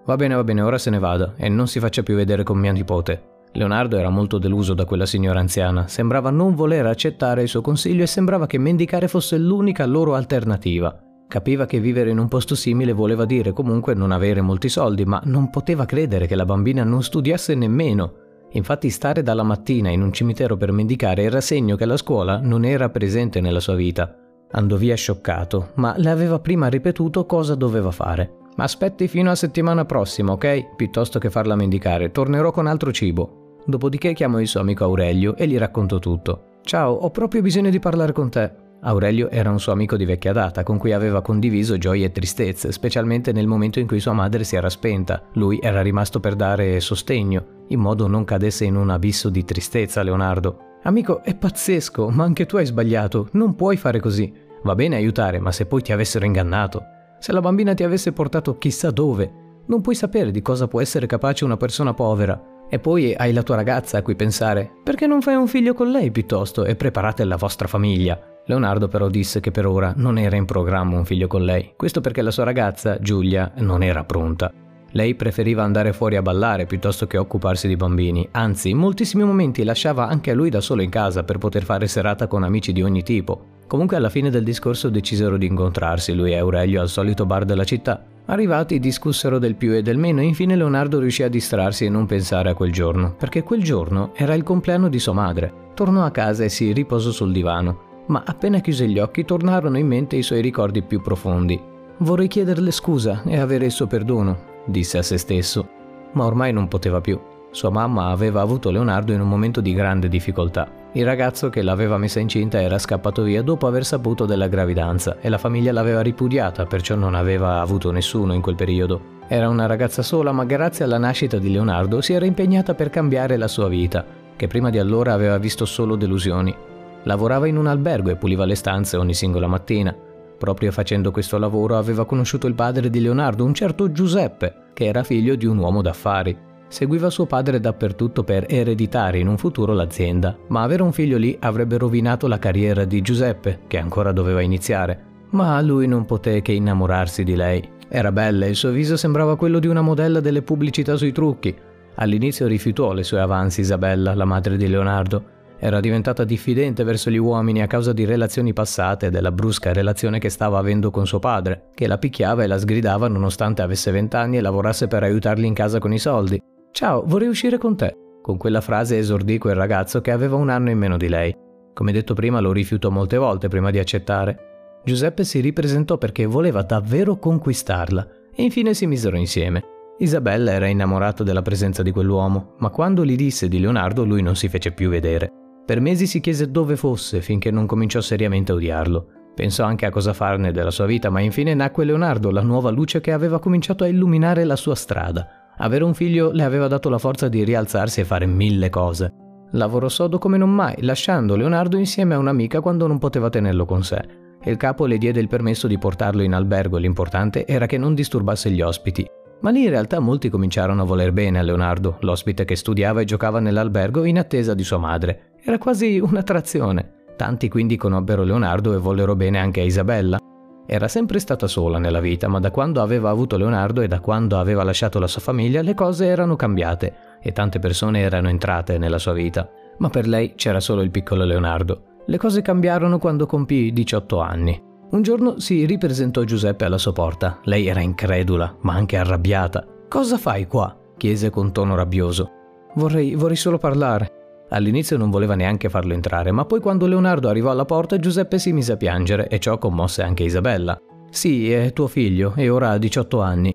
Va 0.05 0.15
bene, 0.15 0.35
va 0.35 0.43
bene, 0.43 0.61
ora 0.61 0.77
se 0.77 0.89
ne 0.89 0.99
vada 0.99 1.33
e 1.37 1.49
non 1.49 1.67
si 1.67 1.79
faccia 1.79 2.03
più 2.03 2.15
vedere 2.15 2.43
con 2.43 2.57
mia 2.57 2.71
nipote. 2.71 3.31
Leonardo 3.53 3.97
era 3.97 4.09
molto 4.09 4.37
deluso 4.37 4.73
da 4.73 4.85
quella 4.85 5.05
signora 5.05 5.39
anziana, 5.39 5.87
sembrava 5.87 6.29
non 6.31 6.55
voler 6.55 6.85
accettare 6.85 7.43
il 7.43 7.47
suo 7.47 7.61
consiglio 7.61 8.03
e 8.03 8.07
sembrava 8.07 8.47
che 8.47 8.57
mendicare 8.57 9.07
fosse 9.07 9.37
l'unica 9.37 9.85
loro 9.85 10.15
alternativa. 10.15 10.97
Capiva 11.33 11.65
che 11.65 11.79
vivere 11.79 12.11
in 12.11 12.19
un 12.19 12.27
posto 12.27 12.53
simile 12.53 12.93
voleva 12.93 13.25
dire 13.25 13.53
comunque 13.53 13.95
non 13.95 14.11
avere 14.11 14.41
molti 14.41 14.69
soldi, 14.69 15.03
ma 15.03 15.19
non 15.25 15.49
poteva 15.49 15.83
credere 15.83 16.27
che 16.27 16.35
la 16.35 16.45
bambina 16.45 16.83
non 16.83 17.01
studiasse 17.01 17.55
nemmeno. 17.55 18.13
Infatti 18.51 18.91
stare 18.91 19.23
dalla 19.23 19.41
mattina 19.41 19.89
in 19.89 20.03
un 20.03 20.13
cimitero 20.13 20.57
per 20.57 20.71
mendicare 20.71 21.23
era 21.23 21.41
segno 21.41 21.75
che 21.75 21.85
la 21.85 21.97
scuola 21.97 22.39
non 22.39 22.65
era 22.65 22.89
presente 22.89 23.41
nella 23.41 23.59
sua 23.59 23.73
vita. 23.73 24.15
Andò 24.51 24.75
via 24.75 24.93
scioccato, 24.93 25.71
ma 25.77 25.95
le 25.97 26.11
aveva 26.11 26.37
prima 26.37 26.67
ripetuto 26.67 27.25
cosa 27.25 27.55
doveva 27.55 27.89
fare. 27.89 28.31
Aspetti 28.57 29.07
fino 29.07 29.31
a 29.31 29.35
settimana 29.35 29.85
prossima, 29.85 30.33
ok? 30.33 30.75
Piuttosto 30.75 31.17
che 31.17 31.31
farla 31.31 31.55
mendicare, 31.55 32.11
tornerò 32.11 32.51
con 32.51 32.67
altro 32.67 32.91
cibo. 32.91 33.55
Dopodiché 33.65 34.13
chiamò 34.13 34.39
il 34.39 34.47
suo 34.47 34.59
amico 34.59 34.83
Aurelio 34.83 35.35
e 35.35 35.47
gli 35.47 35.57
raccontò 35.57 35.97
tutto. 35.97 36.59
Ciao, 36.61 36.93
ho 36.93 37.09
proprio 37.09 37.41
bisogno 37.41 37.71
di 37.71 37.79
parlare 37.79 38.11
con 38.11 38.29
te. 38.29 38.61
Aurelio 38.85 39.29
era 39.29 39.49
un 39.49 39.59
suo 39.59 39.71
amico 39.71 39.95
di 39.95 40.05
vecchia 40.05 40.33
data 40.33 40.63
con 40.63 40.77
cui 40.77 40.91
aveva 40.91 41.21
condiviso 41.21 41.77
gioie 41.77 42.05
e 42.05 42.11
tristezze, 42.11 42.71
specialmente 42.71 43.31
nel 43.31 43.47
momento 43.47 43.79
in 43.79 43.87
cui 43.87 43.99
sua 43.99 44.13
madre 44.13 44.43
si 44.43 44.55
era 44.55 44.69
spenta. 44.69 45.23
Lui 45.33 45.59
era 45.61 45.81
rimasto 45.81 46.19
per 46.19 46.35
dare 46.35 46.79
sostegno, 46.79 47.65
in 47.69 47.79
modo 47.79 48.07
non 48.07 48.25
cadesse 48.25 48.65
in 48.65 48.75
un 48.75 48.89
abisso 48.89 49.29
di 49.29 49.45
tristezza 49.45 50.03
Leonardo. 50.03 50.79
Amico, 50.83 51.23
è 51.23 51.33
pazzesco, 51.33 52.09
ma 52.09 52.25
anche 52.25 52.45
tu 52.45 52.57
hai 52.57 52.65
sbagliato, 52.65 53.29
non 53.33 53.55
puoi 53.55 53.77
fare 53.77 54.01
così. 54.01 54.33
Va 54.63 54.75
bene 54.75 54.97
aiutare, 54.97 55.39
ma 55.39 55.51
se 55.53 55.65
poi 55.65 55.81
ti 55.81 55.93
avessero 55.93 56.25
ingannato, 56.25 56.83
se 57.19 57.31
la 57.31 57.39
bambina 57.39 57.73
ti 57.73 57.83
avesse 57.83 58.11
portato 58.11 58.57
chissà 58.57 58.91
dove, 58.91 59.31
non 59.67 59.79
puoi 59.79 59.95
sapere 59.95 60.29
di 60.29 60.41
cosa 60.41 60.67
può 60.67 60.81
essere 60.81 61.05
capace 61.05 61.45
una 61.45 61.55
persona 61.55 61.93
povera. 61.93 62.51
E 62.69 62.79
poi 62.79 63.13
hai 63.15 63.31
la 63.31 63.43
tua 63.43 63.55
ragazza 63.55 63.99
a 63.99 64.01
cui 64.01 64.15
pensare. 64.15 64.69
Perché 64.83 65.07
non 65.07 65.21
fai 65.21 65.35
un 65.35 65.47
figlio 65.47 65.73
con 65.73 65.91
lei 65.91 66.11
piuttosto 66.11 66.65
e 66.65 66.75
preparate 66.75 67.23
la 67.23 67.37
vostra 67.37 67.67
famiglia? 67.67 68.32
Leonardo 68.45 68.89
però 68.89 69.07
disse 69.07 69.39
che 69.39 69.51
per 69.51 69.65
ora 69.65 69.93
non 69.95 70.17
era 70.17 70.35
in 70.35 70.45
programma 70.45 70.97
un 70.97 71.05
figlio 71.05 71.27
con 71.27 71.45
lei, 71.45 71.73
questo 71.77 72.01
perché 72.01 72.21
la 72.21 72.31
sua 72.31 72.43
ragazza, 72.43 72.99
Giulia, 72.99 73.51
non 73.57 73.81
era 73.81 74.03
pronta. 74.03 74.51
Lei 74.95 75.15
preferiva 75.15 75.63
andare 75.63 75.93
fuori 75.93 76.17
a 76.17 76.21
ballare 76.21 76.65
piuttosto 76.65 77.07
che 77.07 77.17
occuparsi 77.17 77.67
di 77.67 77.77
bambini, 77.77 78.27
anzi 78.31 78.69
in 78.69 78.77
moltissimi 78.77 79.23
momenti 79.23 79.63
lasciava 79.63 80.07
anche 80.07 80.31
a 80.31 80.35
lui 80.35 80.49
da 80.49 80.59
solo 80.59 80.81
in 80.81 80.89
casa 80.89 81.23
per 81.23 81.37
poter 81.37 81.63
fare 81.63 81.87
serata 81.87 82.27
con 82.27 82.43
amici 82.43 82.73
di 82.73 82.83
ogni 82.83 83.01
tipo. 83.01 83.45
Comunque 83.65 83.95
alla 83.95 84.09
fine 84.09 84.29
del 84.29 84.43
discorso 84.43 84.89
decisero 84.89 85.37
di 85.37 85.47
incontrarsi 85.47 86.13
lui 86.13 86.33
e 86.33 86.37
Aurelio 86.37 86.81
al 86.81 86.89
solito 86.89 87.25
bar 87.25 87.45
della 87.45 87.63
città. 87.63 88.05
Arrivati 88.25 88.77
discussero 88.77 89.39
del 89.39 89.55
più 89.55 89.73
e 89.73 89.81
del 89.81 89.97
meno 89.97 90.19
e 90.19 90.25
infine 90.25 90.55
Leonardo 90.55 90.99
riuscì 90.99 91.23
a 91.23 91.29
distrarsi 91.29 91.85
e 91.85 91.89
non 91.89 92.05
pensare 92.05 92.49
a 92.49 92.53
quel 92.53 92.71
giorno, 92.71 93.15
perché 93.17 93.41
quel 93.41 93.63
giorno 93.63 94.11
era 94.13 94.35
il 94.35 94.43
compleanno 94.43 94.89
di 94.89 94.99
sua 94.99 95.13
madre. 95.13 95.71
Tornò 95.73 96.03
a 96.03 96.11
casa 96.11 96.43
e 96.43 96.49
si 96.49 96.71
riposò 96.71 97.09
sul 97.09 97.31
divano 97.31 97.91
ma 98.07 98.23
appena 98.25 98.59
chiuse 98.59 98.87
gli 98.87 98.99
occhi 98.99 99.25
tornarono 99.25 99.77
in 99.77 99.87
mente 99.87 100.15
i 100.15 100.23
suoi 100.23 100.41
ricordi 100.41 100.81
più 100.81 101.01
profondi. 101.01 101.61
Vorrei 101.97 102.27
chiederle 102.27 102.71
scusa 102.71 103.21
e 103.25 103.39
avere 103.39 103.65
il 103.65 103.71
suo 103.71 103.87
perdono, 103.87 104.37
disse 104.65 104.97
a 104.97 105.03
se 105.03 105.17
stesso, 105.17 105.67
ma 106.13 106.25
ormai 106.25 106.51
non 106.51 106.67
poteva 106.67 107.01
più. 107.01 107.19
Sua 107.51 107.69
mamma 107.69 108.07
aveva 108.07 108.41
avuto 108.41 108.71
Leonardo 108.71 109.13
in 109.13 109.21
un 109.21 109.27
momento 109.29 109.61
di 109.61 109.73
grande 109.73 110.09
difficoltà. 110.09 110.67
Il 110.93 111.05
ragazzo 111.05 111.49
che 111.49 111.61
l'aveva 111.61 111.97
messa 111.97 112.19
incinta 112.19 112.59
era 112.59 112.79
scappato 112.79 113.21
via 113.21 113.43
dopo 113.43 113.67
aver 113.67 113.85
saputo 113.85 114.25
della 114.25 114.47
gravidanza 114.47 115.17
e 115.19 115.29
la 115.29 115.37
famiglia 115.37 115.71
l'aveva 115.71 116.01
ripudiata, 116.01 116.65
perciò 116.65 116.95
non 116.95 117.13
aveva 117.13 117.61
avuto 117.61 117.91
nessuno 117.91 118.33
in 118.33 118.41
quel 118.41 118.55
periodo. 118.55 119.11
Era 119.27 119.49
una 119.49 119.67
ragazza 119.67 120.01
sola, 120.01 120.31
ma 120.31 120.45
grazie 120.45 120.83
alla 120.83 120.97
nascita 120.97 121.37
di 121.37 121.51
Leonardo 121.51 122.01
si 122.01 122.13
era 122.13 122.25
impegnata 122.25 122.73
per 122.73 122.89
cambiare 122.89 123.37
la 123.37 123.47
sua 123.47 123.67
vita, 123.67 124.03
che 124.35 124.47
prima 124.47 124.69
di 124.69 124.79
allora 124.79 125.13
aveva 125.13 125.37
visto 125.37 125.65
solo 125.65 125.95
delusioni. 125.95 126.55
Lavorava 127.03 127.47
in 127.47 127.57
un 127.57 127.67
albergo 127.67 128.09
e 128.09 128.15
puliva 128.15 128.45
le 128.45 128.55
stanze 128.55 128.97
ogni 128.97 129.13
singola 129.13 129.47
mattina. 129.47 129.95
Proprio 130.37 130.71
facendo 130.71 131.11
questo 131.11 131.37
lavoro 131.37 131.77
aveva 131.77 132.05
conosciuto 132.05 132.47
il 132.47 132.53
padre 132.53 132.89
di 132.89 132.99
Leonardo, 133.01 133.45
un 133.45 133.53
certo 133.53 133.91
Giuseppe, 133.91 134.69
che 134.73 134.85
era 134.85 135.03
figlio 135.03 135.35
di 135.35 135.45
un 135.45 135.57
uomo 135.57 135.81
d'affari. 135.81 136.37
Seguiva 136.67 137.09
suo 137.09 137.25
padre 137.25 137.59
dappertutto 137.59 138.23
per 138.23 138.45
ereditare 138.49 139.19
in 139.19 139.27
un 139.27 139.37
futuro 139.37 139.73
l'azienda, 139.73 140.35
ma 140.47 140.63
avere 140.63 140.81
un 140.81 140.91
figlio 140.91 141.17
lì 141.17 141.37
avrebbe 141.39 141.77
rovinato 141.77 142.27
la 142.27 142.39
carriera 142.39 142.83
di 142.83 143.01
Giuseppe, 143.01 143.59
che 143.67 143.77
ancora 143.77 144.11
doveva 144.11 144.41
iniziare. 144.41 145.11
Ma 145.29 145.61
lui 145.61 145.87
non 145.87 146.05
poté 146.05 146.41
che 146.41 146.51
innamorarsi 146.51 147.23
di 147.23 147.35
lei. 147.35 147.69
Era 147.87 148.11
bella 148.11 148.45
e 148.45 148.49
il 148.49 148.55
suo 148.55 148.71
viso 148.71 148.97
sembrava 148.97 149.37
quello 149.37 149.59
di 149.59 149.67
una 149.67 149.81
modella 149.81 150.19
delle 150.19 150.41
pubblicità 150.41 150.95
sui 150.95 151.11
trucchi. 151.11 151.55
All'inizio 151.95 152.47
rifiutò 152.47 152.91
le 152.91 153.03
sue 153.03 153.19
avanzi 153.19 153.61
Isabella, 153.61 154.15
la 154.15 154.25
madre 154.25 154.57
di 154.57 154.67
Leonardo, 154.67 155.23
era 155.65 155.79
diventata 155.79 156.25
diffidente 156.25 156.83
verso 156.83 157.09
gli 157.09 157.15
uomini 157.15 157.61
a 157.61 157.67
causa 157.67 157.93
di 157.93 158.03
relazioni 158.03 158.51
passate 158.51 159.05
e 159.05 159.09
della 159.09 159.31
brusca 159.31 159.71
relazione 159.71 160.19
che 160.19 160.27
stava 160.27 160.57
avendo 160.57 160.91
con 160.91 161.07
suo 161.07 161.19
padre, 161.19 161.69
che 161.73 161.87
la 161.87 161.97
picchiava 161.97 162.43
e 162.43 162.47
la 162.47 162.57
sgridava 162.57 163.07
nonostante 163.07 163.61
avesse 163.61 163.89
vent'anni 163.89 164.35
e 164.35 164.41
lavorasse 164.41 164.87
per 164.87 165.03
aiutarli 165.03 165.47
in 165.47 165.53
casa 165.53 165.79
con 165.79 165.93
i 165.93 165.99
soldi. 165.99 166.37
Ciao, 166.73 167.05
vorrei 167.05 167.29
uscire 167.29 167.57
con 167.57 167.77
te. 167.77 167.95
Con 168.21 168.35
quella 168.35 168.59
frase 168.59 168.97
esordì 168.97 169.37
quel 169.37 169.55
ragazzo 169.55 170.01
che 170.01 170.11
aveva 170.11 170.35
un 170.35 170.49
anno 170.49 170.69
in 170.69 170.77
meno 170.77 170.97
di 170.97 171.07
lei. 171.07 171.33
Come 171.73 171.93
detto 171.93 172.13
prima, 172.13 172.41
lo 172.41 172.51
rifiutò 172.51 172.89
molte 172.89 173.15
volte 173.15 173.47
prima 173.47 173.71
di 173.71 173.79
accettare. 173.79 174.81
Giuseppe 174.83 175.23
si 175.23 175.39
ripresentò 175.39 175.97
perché 175.97 176.25
voleva 176.25 176.63
davvero 176.63 177.15
conquistarla 177.15 178.07
e 178.35 178.43
infine 178.43 178.73
si 178.73 178.85
misero 178.85 179.15
insieme. 179.15 179.63
Isabella 179.99 180.51
era 180.51 180.67
innamorata 180.67 181.23
della 181.23 181.41
presenza 181.41 181.83
di 181.83 181.91
quell'uomo, 181.91 182.55
ma 182.57 182.69
quando 182.69 183.05
gli 183.05 183.15
disse 183.15 183.47
di 183.47 183.61
Leonardo 183.61 184.03
lui 184.03 184.21
non 184.21 184.35
si 184.35 184.49
fece 184.49 184.73
più 184.73 184.89
vedere. 184.89 185.42
Per 185.65 185.79
mesi 185.79 186.07
si 186.07 186.19
chiese 186.19 186.51
dove 186.51 186.75
fosse 186.75 187.21
finché 187.21 187.49
non 187.49 187.65
cominciò 187.65 188.01
seriamente 188.01 188.51
a 188.51 188.55
odiarlo. 188.55 189.07
Pensò 189.33 189.63
anche 189.63 189.85
a 189.85 189.89
cosa 189.89 190.11
farne 190.11 190.51
della 190.51 190.71
sua 190.71 190.85
vita, 190.85 191.09
ma 191.09 191.21
infine 191.21 191.53
nacque 191.53 191.85
Leonardo, 191.85 192.31
la 192.31 192.41
nuova 192.41 192.69
luce 192.69 192.99
che 192.99 193.13
aveva 193.13 193.39
cominciato 193.39 193.85
a 193.85 193.87
illuminare 193.87 194.43
la 194.43 194.57
sua 194.57 194.75
strada. 194.75 195.53
Avere 195.57 195.85
un 195.85 195.93
figlio 195.93 196.31
le 196.31 196.43
aveva 196.43 196.67
dato 196.67 196.89
la 196.89 196.97
forza 196.97 197.29
di 197.29 197.43
rialzarsi 197.43 198.01
e 198.01 198.05
fare 198.05 198.25
mille 198.25 198.69
cose. 198.69 199.13
Lavorò 199.51 199.87
sodo 199.87 200.17
come 200.17 200.37
non 200.37 200.49
mai, 200.49 200.75
lasciando 200.79 201.35
Leonardo 201.35 201.77
insieme 201.77 202.15
a 202.15 202.19
un'amica 202.19 202.59
quando 202.59 202.85
non 202.85 202.99
poteva 202.99 203.29
tenerlo 203.29 203.65
con 203.65 203.83
sé. 203.83 204.03
Il 204.43 204.57
capo 204.57 204.85
le 204.85 204.97
diede 204.97 205.21
il 205.21 205.29
permesso 205.29 205.67
di 205.67 205.77
portarlo 205.77 206.23
in 206.23 206.33
albergo, 206.33 206.77
l'importante 206.77 207.47
era 207.47 207.65
che 207.67 207.77
non 207.77 207.93
disturbasse 207.93 208.51
gli 208.51 208.61
ospiti. 208.61 209.07
Ma 209.43 209.49
lì 209.49 209.63
in 209.63 209.69
realtà 209.69 209.99
molti 209.99 210.29
cominciarono 210.29 210.83
a 210.83 210.85
voler 210.85 211.11
bene 211.11 211.37
a 211.37 211.41
Leonardo, 211.41 211.97
l'ospite 211.99 212.45
che 212.45 212.55
studiava 212.55 213.01
e 213.01 213.05
giocava 213.05 213.41
nell'albergo 213.41 214.05
in 214.05 214.17
attesa 214.17 214.53
di 214.53 214.63
sua 214.63 214.77
madre. 214.77 215.33
Era 215.43 215.57
quasi 215.57 215.99
un'attrazione. 215.99 217.01
Tanti 217.17 217.49
quindi 217.49 217.75
conobbero 217.75 218.23
Leonardo 218.23 218.73
e 218.73 218.77
vollero 218.77 219.17
bene 219.17 219.39
anche 219.39 219.59
a 219.59 219.65
Isabella. 219.65 220.17
Era 220.65 220.87
sempre 220.87 221.19
stata 221.19 221.47
sola 221.47 221.77
nella 221.77 221.99
vita, 221.99 222.29
ma 222.29 222.39
da 222.39 222.51
quando 222.51 222.81
aveva 222.81 223.09
avuto 223.09 223.35
Leonardo 223.35 223.81
e 223.81 223.89
da 223.89 223.99
quando 223.99 224.39
aveva 224.39 224.63
lasciato 224.63 224.97
la 224.97 225.07
sua 225.07 225.19
famiglia 225.19 225.61
le 225.61 225.73
cose 225.73 226.05
erano 226.05 226.37
cambiate 226.37 226.95
e 227.21 227.33
tante 227.33 227.59
persone 227.59 227.99
erano 227.99 228.29
entrate 228.29 228.77
nella 228.77 228.97
sua 228.97 229.11
vita. 229.11 229.49
Ma 229.79 229.89
per 229.89 230.07
lei 230.07 230.35
c'era 230.35 230.61
solo 230.61 230.81
il 230.81 230.89
piccolo 230.89 231.25
Leonardo. 231.25 231.99
Le 232.05 232.17
cose 232.17 232.41
cambiarono 232.41 232.97
quando 232.97 233.25
compì 233.25 233.73
18 233.73 234.19
anni. 234.21 234.71
Un 234.93 235.01
giorno 235.01 235.39
si 235.39 235.65
ripresentò 235.65 236.21
Giuseppe 236.23 236.65
alla 236.65 236.77
sua 236.77 236.93
porta. 236.93 237.39
Lei 237.45 237.65
era 237.65 237.81
incredula, 237.81 238.55
ma 238.61 238.73
anche 238.73 238.95
arrabbiata. 238.95 239.65
Cosa 239.89 240.19
fai 240.19 240.45
qua? 240.45 240.77
chiese 240.97 241.31
con 241.31 241.51
tono 241.51 241.73
rabbioso. 241.73 242.29
Vorrei, 242.75 243.15
vorrei 243.15 243.35
solo 243.35 243.57
parlare. 243.57 244.45
All'inizio 244.49 244.95
non 244.95 245.09
voleva 245.09 245.33
neanche 245.33 245.67
farlo 245.67 245.93
entrare, 245.93 246.31
ma 246.31 246.45
poi 246.45 246.59
quando 246.59 246.85
Leonardo 246.85 247.27
arrivò 247.27 247.49
alla 247.49 247.65
porta 247.65 247.97
Giuseppe 247.97 248.37
si 248.37 248.53
mise 248.53 248.73
a 248.73 248.77
piangere 248.77 249.27
e 249.29 249.39
ciò 249.39 249.57
commosse 249.57 250.03
anche 250.03 250.25
Isabella. 250.25 250.79
Sì, 251.09 251.51
è 251.51 251.73
tuo 251.73 251.87
figlio 251.87 252.33
e 252.35 252.49
ora 252.49 252.69
ha 252.69 252.77
18 252.77 253.19
anni. 253.19 253.51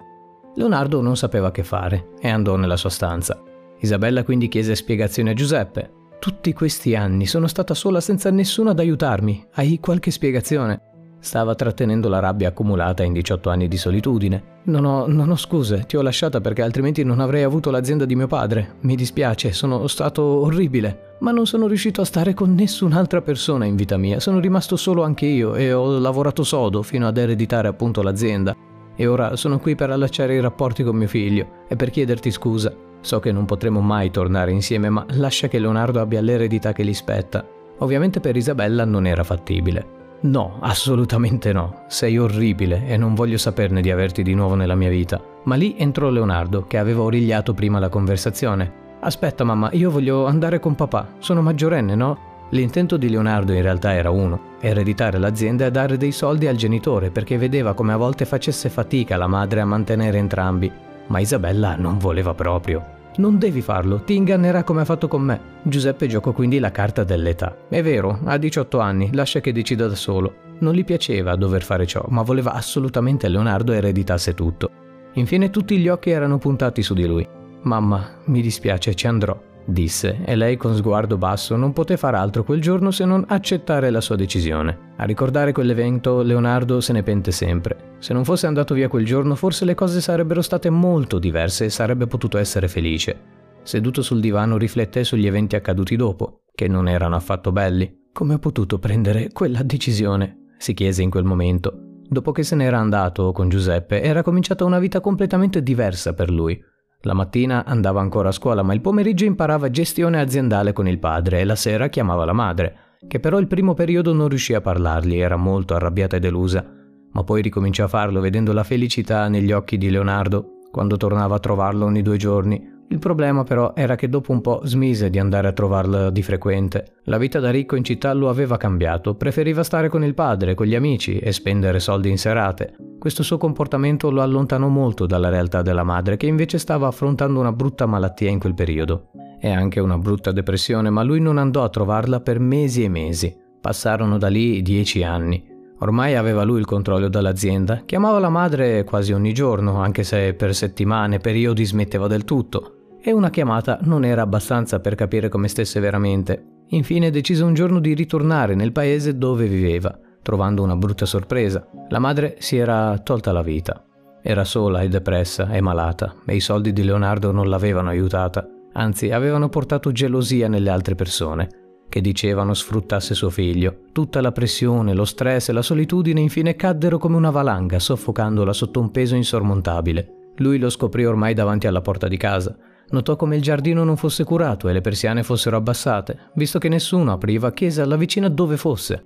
Leonardo 0.56 1.00
non 1.00 1.16
sapeva 1.16 1.52
che 1.52 1.62
fare 1.62 2.14
e 2.20 2.28
andò 2.28 2.56
nella 2.56 2.76
sua 2.76 2.90
stanza. 2.90 3.40
Isabella 3.78 4.24
quindi 4.24 4.48
chiese 4.48 4.74
spiegazioni 4.74 5.30
a 5.30 5.34
Giuseppe. 5.34 5.92
Tutti 6.18 6.52
questi 6.52 6.96
anni 6.96 7.26
sono 7.26 7.46
stata 7.46 7.74
sola 7.74 8.00
senza 8.00 8.28
nessuno 8.32 8.70
ad 8.70 8.80
aiutarmi. 8.80 9.46
Hai 9.52 9.78
qualche 9.78 10.10
spiegazione? 10.10 10.87
Stava 11.20 11.54
trattenendo 11.54 12.08
la 12.08 12.20
rabbia 12.20 12.48
accumulata 12.48 13.02
in 13.02 13.12
18 13.12 13.50
anni 13.50 13.66
di 13.66 13.76
solitudine. 13.76 14.56
Non 14.64 14.84
ho, 14.84 15.06
non 15.06 15.30
ho 15.30 15.36
scuse, 15.36 15.84
ti 15.86 15.96
ho 15.96 16.02
lasciata 16.02 16.40
perché 16.40 16.62
altrimenti 16.62 17.02
non 17.02 17.20
avrei 17.20 17.42
avuto 17.42 17.70
l'azienda 17.70 18.04
di 18.04 18.14
mio 18.14 18.28
padre. 18.28 18.76
Mi 18.82 18.94
dispiace, 18.94 19.52
sono 19.52 19.86
stato 19.88 20.22
orribile. 20.22 21.16
Ma 21.20 21.32
non 21.32 21.46
sono 21.46 21.66
riuscito 21.66 22.00
a 22.00 22.04
stare 22.04 22.34
con 22.34 22.54
nessun'altra 22.54 23.20
persona 23.20 23.64
in 23.64 23.74
vita 23.74 23.96
mia. 23.96 24.20
Sono 24.20 24.38
rimasto 24.38 24.76
solo 24.76 25.02
anche 25.02 25.26
io 25.26 25.56
e 25.56 25.72
ho 25.72 25.98
lavorato 25.98 26.44
sodo 26.44 26.82
fino 26.82 27.08
ad 27.08 27.16
ereditare 27.16 27.66
appunto 27.66 28.02
l'azienda. 28.02 28.54
E 28.94 29.06
ora 29.06 29.34
sono 29.34 29.58
qui 29.58 29.74
per 29.74 29.90
allacciare 29.90 30.34
i 30.34 30.40
rapporti 30.40 30.84
con 30.84 30.96
mio 30.96 31.08
figlio 31.08 31.64
e 31.68 31.74
per 31.74 31.90
chiederti 31.90 32.30
scusa. 32.30 32.72
So 33.00 33.18
che 33.18 33.32
non 33.32 33.44
potremo 33.44 33.80
mai 33.80 34.10
tornare 34.10 34.52
insieme, 34.52 34.88
ma 34.88 35.04
lascia 35.10 35.48
che 35.48 35.58
Leonardo 35.58 36.00
abbia 36.00 36.20
l'eredità 36.20 36.72
che 36.72 36.84
gli 36.84 36.94
spetta. 36.94 37.44
Ovviamente 37.78 38.20
per 38.20 38.36
Isabella 38.36 38.84
non 38.84 39.06
era 39.06 39.24
fattibile. 39.24 39.97
No, 40.20 40.58
assolutamente 40.60 41.52
no. 41.52 41.84
Sei 41.86 42.18
orribile 42.18 42.86
e 42.88 42.96
non 42.96 43.14
voglio 43.14 43.38
saperne 43.38 43.80
di 43.80 43.90
averti 43.90 44.22
di 44.22 44.34
nuovo 44.34 44.54
nella 44.56 44.74
mia 44.74 44.88
vita. 44.88 45.20
Ma 45.44 45.54
lì 45.54 45.76
entrò 45.78 46.10
Leonardo, 46.10 46.66
che 46.66 46.76
aveva 46.76 47.02
origliato 47.02 47.54
prima 47.54 47.78
la 47.78 47.88
conversazione. 47.88 48.86
Aspetta 49.00 49.44
mamma, 49.44 49.70
io 49.72 49.90
voglio 49.90 50.26
andare 50.26 50.58
con 50.58 50.74
papà. 50.74 51.06
Sono 51.18 51.40
maggiorenne, 51.40 51.94
no? 51.94 52.18
L'intento 52.50 52.96
di 52.96 53.10
Leonardo 53.10 53.52
in 53.52 53.62
realtà 53.62 53.92
era 53.92 54.10
uno, 54.10 54.56
ereditare 54.60 55.18
l'azienda 55.18 55.66
e 55.66 55.70
dare 55.70 55.98
dei 55.98 56.12
soldi 56.12 56.46
al 56.46 56.56
genitore 56.56 57.10
perché 57.10 57.36
vedeva 57.36 57.74
come 57.74 57.92
a 57.92 57.98
volte 57.98 58.24
facesse 58.24 58.70
fatica 58.70 59.16
la 59.16 59.26
madre 59.26 59.60
a 59.60 59.66
mantenere 59.66 60.18
entrambi. 60.18 60.72
Ma 61.08 61.20
Isabella 61.20 61.76
non 61.76 61.98
voleva 61.98 62.34
proprio. 62.34 62.96
Non 63.18 63.38
devi 63.38 63.60
farlo, 63.62 64.02
ti 64.02 64.14
ingannerà 64.14 64.62
come 64.62 64.80
ha 64.80 64.84
fatto 64.84 65.08
con 65.08 65.22
me. 65.22 65.40
Giuseppe 65.62 66.06
giocò 66.06 66.32
quindi 66.32 66.58
la 66.58 66.70
carta 66.70 67.04
dell'età. 67.04 67.56
È 67.68 67.82
vero, 67.82 68.20
ha 68.24 68.38
18 68.38 68.78
anni, 68.78 69.10
lascia 69.12 69.40
che 69.40 69.52
decida 69.52 69.86
da 69.88 69.94
solo. 69.94 70.34
Non 70.60 70.74
gli 70.74 70.84
piaceva 70.84 71.34
dover 71.34 71.62
fare 71.62 71.86
ciò, 71.86 72.04
ma 72.08 72.22
voleva 72.22 72.52
assolutamente 72.52 73.28
Leonardo 73.28 73.72
ereditasse 73.72 74.34
tutto. 74.34 74.70
Infine 75.14 75.50
tutti 75.50 75.78
gli 75.78 75.88
occhi 75.88 76.10
erano 76.10 76.38
puntati 76.38 76.82
su 76.82 76.94
di 76.94 77.06
lui. 77.06 77.26
Mamma, 77.62 78.08
mi 78.26 78.40
dispiace, 78.40 78.94
ci 78.94 79.06
andrò 79.08 79.46
disse, 79.68 80.20
e 80.24 80.34
lei 80.34 80.56
con 80.56 80.74
sguardo 80.74 81.16
basso 81.16 81.56
non 81.56 81.72
poté 81.72 81.96
far 81.96 82.14
altro 82.14 82.44
quel 82.44 82.60
giorno 82.60 82.90
se 82.90 83.04
non 83.04 83.24
accettare 83.28 83.90
la 83.90 84.00
sua 84.00 84.16
decisione. 84.16 84.92
A 84.96 85.04
ricordare 85.04 85.52
quell'evento 85.52 86.22
Leonardo 86.22 86.80
se 86.80 86.92
ne 86.92 87.02
pente 87.02 87.30
sempre. 87.30 87.96
Se 87.98 88.12
non 88.12 88.24
fosse 88.24 88.46
andato 88.46 88.74
via 88.74 88.88
quel 88.88 89.04
giorno 89.04 89.34
forse 89.34 89.64
le 89.64 89.74
cose 89.74 90.00
sarebbero 90.00 90.42
state 90.42 90.70
molto 90.70 91.18
diverse 91.18 91.66
e 91.66 91.70
sarebbe 91.70 92.06
potuto 92.06 92.38
essere 92.38 92.68
felice. 92.68 93.36
Seduto 93.62 94.02
sul 94.02 94.20
divano 94.20 94.56
rifletté 94.56 95.04
sugli 95.04 95.26
eventi 95.26 95.56
accaduti 95.56 95.96
dopo, 95.96 96.44
che 96.54 96.68
non 96.68 96.88
erano 96.88 97.16
affatto 97.16 97.52
belli. 97.52 98.06
Come 98.12 98.34
ho 98.34 98.38
potuto 98.38 98.78
prendere 98.78 99.30
quella 99.32 99.62
decisione? 99.62 100.46
si 100.58 100.74
chiese 100.74 101.02
in 101.02 101.10
quel 101.10 101.24
momento. 101.24 101.72
Dopo 102.10 102.32
che 102.32 102.42
se 102.42 102.56
n'era 102.56 102.78
andato 102.78 103.32
con 103.32 103.48
Giuseppe, 103.48 104.02
era 104.02 104.22
cominciata 104.22 104.64
una 104.64 104.78
vita 104.78 105.00
completamente 105.00 105.62
diversa 105.62 106.14
per 106.14 106.30
lui. 106.30 106.60
La 107.02 107.14
mattina 107.14 107.64
andava 107.64 108.00
ancora 108.00 108.30
a 108.30 108.32
scuola, 108.32 108.62
ma 108.62 108.74
il 108.74 108.80
pomeriggio 108.80 109.24
imparava 109.24 109.70
gestione 109.70 110.20
aziendale 110.20 110.72
con 110.72 110.88
il 110.88 110.98
padre 110.98 111.40
e 111.40 111.44
la 111.44 111.54
sera 111.54 111.88
chiamava 111.88 112.24
la 112.24 112.32
madre, 112.32 112.96
che 113.06 113.20
però 113.20 113.38
il 113.38 113.46
primo 113.46 113.74
periodo 113.74 114.12
non 114.12 114.28
riuscì 114.28 114.54
a 114.54 114.60
parlargli, 114.60 115.18
era 115.18 115.36
molto 115.36 115.74
arrabbiata 115.74 116.16
e 116.16 116.20
delusa, 116.20 116.64
ma 117.12 117.24
poi 117.24 117.42
ricominciò 117.42 117.84
a 117.84 117.88
farlo 117.88 118.20
vedendo 118.20 118.52
la 118.52 118.64
felicità 118.64 119.28
negli 119.28 119.52
occhi 119.52 119.78
di 119.78 119.90
Leonardo 119.90 120.58
quando 120.70 120.96
tornava 120.96 121.36
a 121.36 121.40
trovarlo 121.40 121.84
ogni 121.84 122.02
due 122.02 122.16
giorni 122.16 122.76
il 122.90 122.98
problema 122.98 123.44
però 123.44 123.72
era 123.74 123.96
che 123.96 124.08
dopo 124.08 124.32
un 124.32 124.40
po' 124.40 124.62
smise 124.64 125.10
di 125.10 125.18
andare 125.18 125.46
a 125.46 125.52
trovarla 125.52 126.08
di 126.08 126.22
frequente. 126.22 126.94
La 127.04 127.18
vita 127.18 127.38
da 127.38 127.50
ricco 127.50 127.76
in 127.76 127.84
città 127.84 128.14
lo 128.14 128.30
aveva 128.30 128.56
cambiato, 128.56 129.14
preferiva 129.14 129.62
stare 129.62 129.90
con 129.90 130.04
il 130.04 130.14
padre, 130.14 130.54
con 130.54 130.64
gli 130.64 130.74
amici 130.74 131.18
e 131.18 131.30
spendere 131.32 131.80
soldi 131.80 132.08
in 132.08 132.16
serate. 132.16 132.76
Questo 132.98 133.22
suo 133.22 133.36
comportamento 133.36 134.10
lo 134.10 134.22
allontanò 134.22 134.68
molto 134.68 135.04
dalla 135.04 135.28
realtà 135.28 135.60
della 135.60 135.84
madre 135.84 136.16
che 136.16 136.26
invece 136.26 136.56
stava 136.56 136.86
affrontando 136.86 137.38
una 137.38 137.52
brutta 137.52 137.84
malattia 137.84 138.30
in 138.30 138.38
quel 138.38 138.54
periodo. 138.54 139.10
E 139.38 139.50
anche 139.50 139.80
una 139.80 139.98
brutta 139.98 140.32
depressione, 140.32 140.88
ma 140.88 141.02
lui 141.02 141.20
non 141.20 141.36
andò 141.36 141.64
a 141.64 141.68
trovarla 141.68 142.20
per 142.20 142.40
mesi 142.40 142.84
e 142.84 142.88
mesi. 142.88 143.36
Passarono 143.60 144.16
da 144.16 144.28
lì 144.28 144.62
dieci 144.62 145.02
anni. 145.02 145.44
Ormai 145.80 146.16
aveva 146.16 146.42
lui 146.42 146.58
il 146.58 146.64
controllo 146.64 147.08
dell'azienda, 147.08 147.82
chiamava 147.84 148.18
la 148.18 148.30
madre 148.30 148.82
quasi 148.82 149.12
ogni 149.12 149.34
giorno, 149.34 149.76
anche 149.76 150.04
se 150.04 150.32
per 150.32 150.54
settimane, 150.54 151.18
periodi 151.18 151.64
smetteva 151.64 152.08
del 152.08 152.24
tutto 152.24 152.72
e 153.00 153.12
una 153.12 153.30
chiamata 153.30 153.78
non 153.82 154.04
era 154.04 154.22
abbastanza 154.22 154.80
per 154.80 154.94
capire 154.94 155.28
come 155.28 155.48
stesse 155.48 155.80
veramente. 155.80 156.44
Infine 156.68 157.10
decise 157.10 157.44
un 157.44 157.54
giorno 157.54 157.80
di 157.80 157.94
ritornare 157.94 158.54
nel 158.54 158.72
paese 158.72 159.16
dove 159.16 159.46
viveva, 159.46 159.96
trovando 160.22 160.62
una 160.62 160.76
brutta 160.76 161.06
sorpresa. 161.06 161.66
La 161.88 161.98
madre 161.98 162.36
si 162.38 162.56
era 162.56 162.98
tolta 162.98 163.32
la 163.32 163.42
vita. 163.42 163.82
Era 164.20 164.44
sola 164.44 164.82
e 164.82 164.88
depressa 164.88 165.48
e 165.50 165.60
malata 165.60 166.16
e 166.26 166.34
i 166.34 166.40
soldi 166.40 166.72
di 166.72 166.82
Leonardo 166.82 167.32
non 167.32 167.48
l'avevano 167.48 167.88
aiutata, 167.88 168.46
anzi 168.72 169.10
avevano 169.10 169.48
portato 169.48 169.92
gelosia 169.92 170.48
nelle 170.48 170.70
altre 170.70 170.94
persone, 170.94 171.48
che 171.88 172.00
dicevano 172.00 172.52
sfruttasse 172.52 173.14
suo 173.14 173.30
figlio. 173.30 173.84
Tutta 173.92 174.20
la 174.20 174.32
pressione, 174.32 174.92
lo 174.92 175.04
stress 175.04 175.48
e 175.48 175.52
la 175.52 175.62
solitudine 175.62 176.20
infine 176.20 176.56
caddero 176.56 176.98
come 176.98 177.16
una 177.16 177.30
valanga, 177.30 177.78
soffocandola 177.78 178.52
sotto 178.52 178.80
un 178.80 178.90
peso 178.90 179.14
insormontabile. 179.14 180.32
Lui 180.38 180.58
lo 180.58 180.68
scoprì 180.68 181.06
ormai 181.06 181.32
davanti 181.32 181.66
alla 181.66 181.80
porta 181.80 182.06
di 182.06 182.16
casa 182.16 182.54
Notò 182.90 183.16
come 183.16 183.36
il 183.36 183.42
giardino 183.42 183.84
non 183.84 183.96
fosse 183.96 184.24
curato 184.24 184.68
e 184.68 184.72
le 184.72 184.80
persiane 184.80 185.22
fossero 185.22 185.56
abbassate. 185.56 186.30
Visto 186.34 186.58
che 186.58 186.68
nessuno 186.68 187.12
apriva, 187.12 187.52
chiese 187.52 187.82
alla 187.82 187.96
vicina 187.96 188.28
dove 188.28 188.56
fosse. 188.56 189.04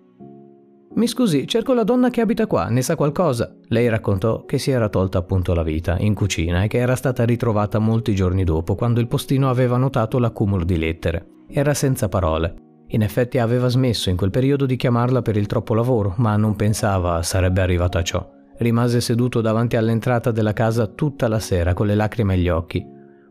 Mi 0.95 1.07
scusi, 1.07 1.47
cerco 1.49 1.73
la 1.73 1.85
donna 1.85 2.11
che 2.11 2.21
abita 2.21 2.47
qua, 2.47 2.69
ne 2.69 2.83
sa 2.83 2.97
qualcosa? 2.97 3.57
Lei 3.69 3.89
raccontò 3.89 4.45
che 4.45 4.59
si 4.59 4.71
era 4.71 4.91
tolta 4.91 5.17
appunto 5.17 5.55
la 5.55 5.63
vita 5.63 5.97
in 5.99 6.13
cucina 6.13 6.63
e 6.63 6.69
che 6.69 6.79
era 6.79 6.97
stata 6.97 7.25
ritrovata 7.25 7.79
molti 7.79 8.15
giorni 8.15 8.45
dopo, 8.45 8.75
quando 8.75 9.01
il 9.01 9.09
postino 9.09 9.49
aveva 9.49 9.79
notato 9.79 10.19
l'accumulo 10.19 10.65
di 10.65 10.77
lettere. 10.77 11.27
Era 11.49 11.73
senza 11.73 12.11
parole. 12.11 12.55
In 12.89 13.01
effetti 13.01 13.39
aveva 13.39 13.69
smesso 13.69 14.11
in 14.11 14.17
quel 14.17 14.31
periodo 14.31 14.67
di 14.67 14.77
chiamarla 14.77 15.23
per 15.23 15.39
il 15.39 15.47
troppo 15.47 15.73
lavoro, 15.73 16.13
ma 16.19 16.37
non 16.37 16.57
pensava 16.57 17.23
sarebbe 17.23 17.63
arrivato 17.63 17.97
a 17.97 18.03
ciò. 18.03 18.31
Rimase 18.59 19.01
seduto 19.01 19.41
davanti 19.41 19.77
all'entrata 19.77 20.31
della 20.31 20.53
casa 20.53 20.87
tutta 20.87 21.27
la 21.27 21.39
sera 21.41 21.73
con 21.73 21.87
le 21.87 21.95
lacrime 21.95 22.35
agli 22.35 22.51
occhi. 22.51 22.85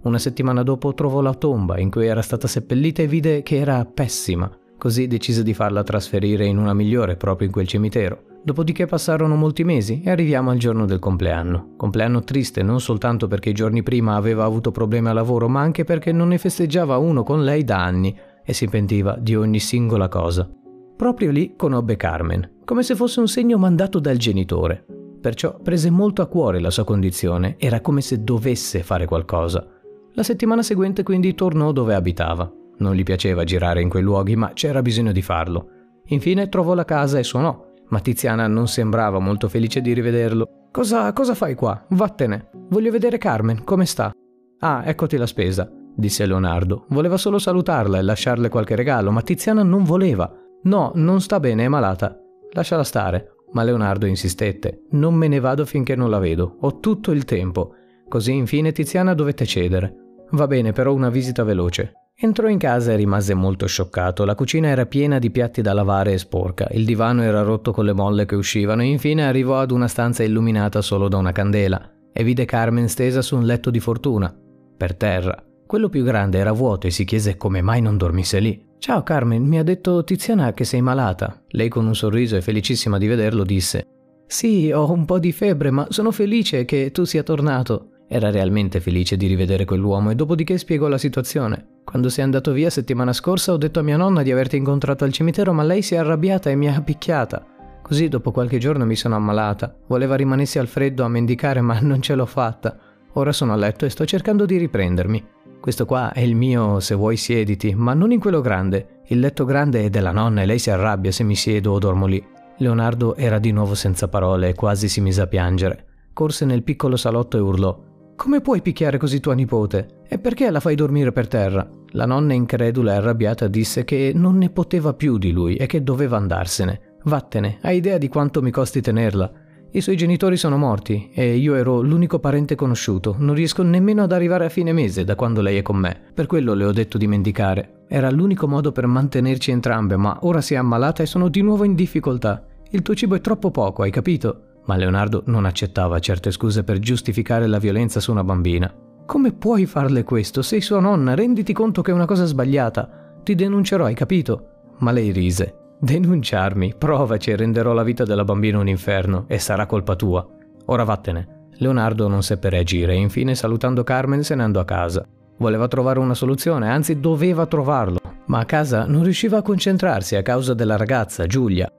Una 0.03 0.17
settimana 0.17 0.63
dopo 0.63 0.95
trovò 0.95 1.21
la 1.21 1.35
tomba 1.35 1.77
in 1.77 1.91
cui 1.91 2.07
era 2.07 2.23
stata 2.23 2.47
seppellita 2.47 3.03
e 3.03 3.07
vide 3.07 3.43
che 3.43 3.57
era 3.57 3.85
pessima, 3.85 4.51
così 4.75 5.05
decise 5.05 5.43
di 5.43 5.53
farla 5.53 5.83
trasferire 5.83 6.47
in 6.47 6.57
una 6.57 6.73
migliore 6.73 7.17
proprio 7.17 7.45
in 7.45 7.53
quel 7.53 7.67
cimitero. 7.67 8.23
Dopodiché 8.43 8.87
passarono 8.87 9.35
molti 9.35 9.63
mesi 9.63 10.01
e 10.03 10.09
arriviamo 10.09 10.49
al 10.49 10.57
giorno 10.57 10.87
del 10.87 10.97
compleanno. 10.97 11.75
Compleanno 11.77 12.23
triste 12.23 12.63
non 12.63 12.81
soltanto 12.81 13.27
perché 13.27 13.51
i 13.51 13.53
giorni 13.53 13.83
prima 13.83 14.15
aveva 14.15 14.43
avuto 14.43 14.71
problemi 14.71 15.09
al 15.09 15.13
lavoro, 15.13 15.47
ma 15.47 15.61
anche 15.61 15.83
perché 15.83 16.11
non 16.11 16.29
ne 16.29 16.39
festeggiava 16.39 16.97
uno 16.97 17.21
con 17.21 17.43
lei 17.43 17.63
da 17.63 17.83
anni 17.83 18.17
e 18.43 18.53
si 18.53 18.67
pentiva 18.67 19.15
di 19.19 19.35
ogni 19.35 19.59
singola 19.59 20.07
cosa. 20.07 20.49
Proprio 20.97 21.29
lì 21.29 21.53
conobbe 21.55 21.95
Carmen, 21.95 22.61
come 22.65 22.81
se 22.81 22.95
fosse 22.95 23.19
un 23.19 23.27
segno 23.27 23.59
mandato 23.59 23.99
dal 23.99 24.17
genitore. 24.17 24.83
Perciò 25.21 25.59
prese 25.61 25.91
molto 25.91 26.23
a 26.23 26.27
cuore 26.27 26.59
la 26.59 26.71
sua 26.71 26.83
condizione, 26.83 27.57
era 27.59 27.81
come 27.81 28.01
se 28.01 28.23
dovesse 28.23 28.81
fare 28.81 29.05
qualcosa. 29.05 29.80
La 30.13 30.23
settimana 30.23 30.61
seguente 30.61 31.03
quindi 31.03 31.33
tornò 31.33 31.71
dove 31.71 31.95
abitava. 31.95 32.51
Non 32.77 32.95
gli 32.95 33.03
piaceva 33.03 33.43
girare 33.43 33.81
in 33.81 33.89
quei 33.89 34.03
luoghi, 34.03 34.35
ma 34.35 34.51
c'era 34.53 34.81
bisogno 34.81 35.11
di 35.11 35.21
farlo. 35.21 35.69
Infine 36.07 36.49
trovò 36.49 36.73
la 36.73 36.83
casa 36.83 37.19
e 37.19 37.23
suonò, 37.23 37.65
ma 37.89 37.99
Tiziana 37.99 38.47
non 38.47 38.67
sembrava 38.67 39.19
molto 39.19 39.47
felice 39.47 39.81
di 39.81 39.93
rivederlo. 39.93 40.67
Cosa, 40.71 41.13
cosa 41.13 41.35
fai 41.35 41.55
qua? 41.55 41.85
Vattene. 41.89 42.49
Voglio 42.69 42.91
vedere 42.91 43.17
Carmen, 43.17 43.63
come 43.63 43.85
sta? 43.85 44.11
Ah, 44.59 44.83
eccoti 44.85 45.15
la 45.17 45.27
spesa, 45.27 45.69
disse 45.95 46.25
Leonardo. 46.25 46.85
Voleva 46.89 47.17
solo 47.17 47.39
salutarla 47.39 47.97
e 47.97 48.01
lasciarle 48.01 48.49
qualche 48.49 48.75
regalo, 48.75 49.11
ma 49.11 49.21
Tiziana 49.21 49.63
non 49.63 49.83
voleva. 49.83 50.31
No, 50.63 50.91
non 50.95 51.21
sta 51.21 51.39
bene, 51.39 51.65
è 51.65 51.67
malata. 51.67 52.17
Lasciala 52.51 52.83
stare. 52.83 53.35
Ma 53.53 53.63
Leonardo 53.63 54.05
insistette. 54.05 54.83
Non 54.91 55.13
me 55.13 55.27
ne 55.27 55.39
vado 55.39 55.65
finché 55.65 55.95
non 55.95 56.09
la 56.09 56.19
vedo. 56.19 56.57
Ho 56.61 56.79
tutto 56.79 57.11
il 57.11 57.25
tempo. 57.25 57.75
Così 58.07 58.33
infine 58.33 58.71
Tiziana 58.71 59.13
dovette 59.13 59.45
cedere. 59.45 59.95
Va 60.31 60.47
bene, 60.47 60.71
però 60.71 60.93
una 60.93 61.09
visita 61.09 61.43
veloce. 61.43 61.93
Entrò 62.15 62.47
in 62.47 62.59
casa 62.59 62.91
e 62.91 62.97
rimase 62.97 63.33
molto 63.33 63.65
scioccato. 63.65 64.25
La 64.25 64.35
cucina 64.35 64.67
era 64.67 64.85
piena 64.85 65.17
di 65.17 65.31
piatti 65.31 65.61
da 65.61 65.73
lavare 65.73 66.13
e 66.13 66.17
sporca, 66.17 66.67
il 66.71 66.85
divano 66.85 67.23
era 67.23 67.41
rotto 67.41 67.71
con 67.71 67.83
le 67.83 67.93
molle 67.93 68.25
che 68.25 68.35
uscivano 68.35 68.83
infine 68.83 69.25
arrivò 69.25 69.59
ad 69.59 69.71
una 69.71 69.87
stanza 69.87 70.21
illuminata 70.23 70.81
solo 70.81 71.07
da 71.07 71.17
una 71.17 71.31
candela 71.31 71.91
e 72.13 72.23
vide 72.23 72.45
Carmen 72.45 72.89
stesa 72.89 73.21
su 73.21 73.35
un 73.35 73.45
letto 73.45 73.71
di 73.71 73.79
fortuna. 73.79 74.33
per 74.77 74.95
terra. 74.95 75.43
Quello 75.65 75.89
più 75.89 76.03
grande 76.03 76.37
era 76.37 76.51
vuoto 76.51 76.87
e 76.87 76.91
si 76.91 77.05
chiese 77.05 77.37
come 77.37 77.61
mai 77.61 77.81
non 77.81 77.97
dormisse 77.97 78.39
lì. 78.39 78.69
Ciao 78.77 79.03
Carmen, 79.03 79.43
mi 79.43 79.57
ha 79.57 79.63
detto 79.63 80.03
Tiziana 80.03 80.53
che 80.53 80.63
sei 80.63 80.81
malata. 80.81 81.43
Lei 81.49 81.69
con 81.69 81.85
un 81.85 81.95
sorriso 81.95 82.35
e 82.35 82.41
felicissima 82.41 82.97
di 82.97 83.07
vederlo 83.07 83.43
disse 83.43 83.85
Sì, 84.27 84.71
ho 84.71 84.91
un 84.91 85.05
po' 85.05 85.19
di 85.19 85.31
febbre, 85.31 85.71
ma 85.71 85.87
sono 85.89 86.11
felice 86.11 86.65
che 86.65 86.91
tu 86.91 87.03
sia 87.03 87.23
tornato. 87.23 87.90
Era 88.13 88.29
realmente 88.29 88.81
felice 88.81 89.15
di 89.15 89.25
rivedere 89.25 89.63
quell'uomo 89.63 90.09
e 90.09 90.15
dopodiché 90.15 90.57
spiegò 90.57 90.89
la 90.89 90.97
situazione. 90.97 91.79
Quando 91.85 92.09
sei 92.09 92.25
andato 92.25 92.51
via 92.51 92.69
settimana 92.69 93.13
scorsa 93.13 93.53
ho 93.53 93.57
detto 93.57 93.79
a 93.79 93.83
mia 93.83 93.95
nonna 93.95 94.21
di 94.21 94.33
averti 94.33 94.57
incontrato 94.57 95.05
al 95.05 95.13
cimitero, 95.13 95.53
ma 95.53 95.63
lei 95.63 95.81
si 95.81 95.95
è 95.95 95.97
arrabbiata 95.99 96.49
e 96.49 96.55
mi 96.55 96.67
ha 96.67 96.81
picchiata. 96.81 97.45
Così 97.81 98.09
dopo 98.09 98.31
qualche 98.31 98.57
giorno 98.57 98.85
mi 98.85 98.97
sono 98.97 99.15
ammalata. 99.15 99.73
Voleva 99.87 100.15
rimanessi 100.15 100.59
al 100.59 100.67
freddo 100.67 101.05
a 101.05 101.07
mendicare, 101.07 101.61
ma 101.61 101.79
non 101.79 102.01
ce 102.01 102.15
l'ho 102.15 102.25
fatta. 102.25 102.77
Ora 103.13 103.31
sono 103.31 103.53
a 103.53 103.55
letto 103.55 103.85
e 103.85 103.89
sto 103.89 104.03
cercando 104.03 104.45
di 104.45 104.57
riprendermi. 104.57 105.25
Questo 105.61 105.85
qua 105.85 106.11
è 106.11 106.19
il 106.19 106.35
mio 106.35 106.81
se 106.81 106.95
vuoi 106.95 107.15
siediti, 107.15 107.73
ma 107.73 107.93
non 107.93 108.11
in 108.11 108.19
quello 108.19 108.41
grande. 108.41 109.03
Il 109.07 109.19
letto 109.19 109.45
grande 109.45 109.85
è 109.85 109.89
della 109.89 110.11
nonna 110.11 110.41
e 110.41 110.45
lei 110.45 110.59
si 110.59 110.69
arrabbia 110.69 111.13
se 111.13 111.23
mi 111.23 111.37
siedo 111.37 111.71
o 111.71 111.79
dormo 111.79 112.07
lì. 112.07 112.21
Leonardo 112.57 113.15
era 113.15 113.39
di 113.39 113.51
nuovo 113.51 113.73
senza 113.73 114.09
parole 114.09 114.49
e 114.49 114.53
quasi 114.53 114.89
si 114.89 114.99
mise 114.99 115.21
a 115.21 115.27
piangere. 115.27 115.85
Corse 116.11 116.43
nel 116.43 116.63
piccolo 116.63 116.97
salotto 116.97 117.37
e 117.37 117.39
urlò. 117.39 117.89
Come 118.21 118.39
puoi 118.39 118.61
picchiare 118.61 118.99
così 118.99 119.19
tua 119.19 119.33
nipote? 119.33 120.03
E 120.07 120.19
perché 120.19 120.51
la 120.51 120.59
fai 120.59 120.75
dormire 120.75 121.11
per 121.11 121.27
terra? 121.27 121.67
La 121.93 122.05
nonna 122.05 122.33
incredula 122.33 122.93
e 122.93 122.97
arrabbiata 122.97 123.47
disse 123.47 123.83
che 123.83 124.11
non 124.13 124.37
ne 124.37 124.51
poteva 124.51 124.93
più 124.93 125.17
di 125.17 125.31
lui 125.31 125.55
e 125.55 125.65
che 125.65 125.81
doveva 125.81 126.17
andarsene. 126.17 126.97
Vattene, 127.05 127.57
hai 127.63 127.77
idea 127.77 127.97
di 127.97 128.09
quanto 128.09 128.43
mi 128.43 128.51
costi 128.51 128.79
tenerla? 128.79 129.31
I 129.71 129.81
suoi 129.81 129.97
genitori 129.97 130.37
sono 130.37 130.55
morti 130.55 131.09
e 131.11 131.35
io 131.35 131.55
ero 131.55 131.81
l'unico 131.81 132.19
parente 132.19 132.53
conosciuto. 132.53 133.15
Non 133.17 133.33
riesco 133.33 133.63
nemmeno 133.63 134.03
ad 134.03 134.11
arrivare 134.11 134.45
a 134.45 134.49
fine 134.49 134.71
mese 134.71 135.03
da 135.03 135.15
quando 135.15 135.41
lei 135.41 135.57
è 135.57 135.63
con 135.63 135.77
me. 135.77 135.99
Per 136.13 136.27
quello 136.27 136.53
le 136.53 136.65
ho 136.65 136.71
detto 136.71 136.99
di 136.99 137.07
mendicare. 137.07 137.85
Era 137.87 138.11
l'unico 138.11 138.47
modo 138.47 138.71
per 138.71 138.85
mantenerci 138.85 139.49
entrambe, 139.49 139.95
ma 139.95 140.19
ora 140.21 140.41
si 140.41 140.53
è 140.53 140.57
ammalata 140.57 141.01
e 141.01 141.07
sono 141.07 141.27
di 141.27 141.41
nuovo 141.41 141.63
in 141.63 141.73
difficoltà. 141.73 142.45
Il 142.69 142.83
tuo 142.83 142.93
cibo 142.93 143.15
è 143.15 143.19
troppo 143.19 143.49
poco, 143.49 143.81
hai 143.81 143.89
capito? 143.89 144.50
Ma 144.65 144.75
Leonardo 144.75 145.23
non 145.25 145.45
accettava 145.45 145.99
certe 145.99 146.31
scuse 146.31 146.63
per 146.63 146.79
giustificare 146.79 147.47
la 147.47 147.59
violenza 147.59 147.99
su 147.99 148.11
una 148.11 148.23
bambina. 148.23 148.73
Come 149.05 149.33
puoi 149.33 149.65
farle 149.65 150.03
questo? 150.03 150.41
Sei 150.41 150.61
sua 150.61 150.79
nonna, 150.79 151.15
renditi 151.15 151.53
conto 151.53 151.81
che 151.81 151.91
è 151.91 151.93
una 151.93 152.05
cosa 152.05 152.25
sbagliata. 152.25 153.17
Ti 153.23 153.35
denuncerò, 153.35 153.85
hai 153.85 153.95
capito? 153.95 154.73
Ma 154.79 154.91
lei 154.91 155.11
rise. 155.11 155.55
Denunciarmi, 155.79 156.75
provaci 156.77 157.31
e 157.31 157.35
renderò 157.35 157.73
la 157.73 157.83
vita 157.83 158.03
della 158.03 158.23
bambina 158.23 158.59
un 158.59 158.67
inferno 158.67 159.25
e 159.27 159.39
sarà 159.39 159.65
colpa 159.65 159.95
tua. 159.95 160.25
Ora 160.65 160.83
vattene. 160.83 161.47
Leonardo 161.55 162.07
non 162.07 162.23
seppe 162.23 162.49
reagire 162.49 162.93
e 162.93 162.97
infine 162.97 163.35
salutando 163.35 163.83
Carmen 163.83 164.23
se 164.23 164.35
ne 164.35 164.43
andò 164.43 164.59
a 164.59 164.65
casa. 164.65 165.05
Voleva 165.37 165.67
trovare 165.67 165.99
una 165.99 166.13
soluzione, 166.13 166.69
anzi 166.69 166.99
doveva 166.99 167.47
trovarlo, 167.47 167.99
ma 168.27 168.39
a 168.39 168.45
casa 168.45 168.85
non 168.85 169.03
riusciva 169.03 169.37
a 169.37 169.41
concentrarsi 169.41 170.15
a 170.15 170.21
causa 170.21 170.53
della 170.53 170.77
ragazza, 170.77 171.25
Giulia. 171.25 171.71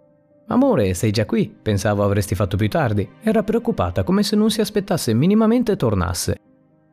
Amore, 0.49 0.95
sei 0.95 1.11
già 1.11 1.25
qui? 1.25 1.55
Pensavo 1.63 2.03
avresti 2.03 2.35
fatto 2.35 2.57
più 2.57 2.69
tardi. 2.69 3.09
Era 3.23 3.43
preoccupata, 3.43 4.03
come 4.03 4.23
se 4.23 4.37
non 4.37 4.51
si 4.51 4.61
aspettasse 4.61 5.15
minimamente 5.15 5.77
tornasse. 5.77 6.37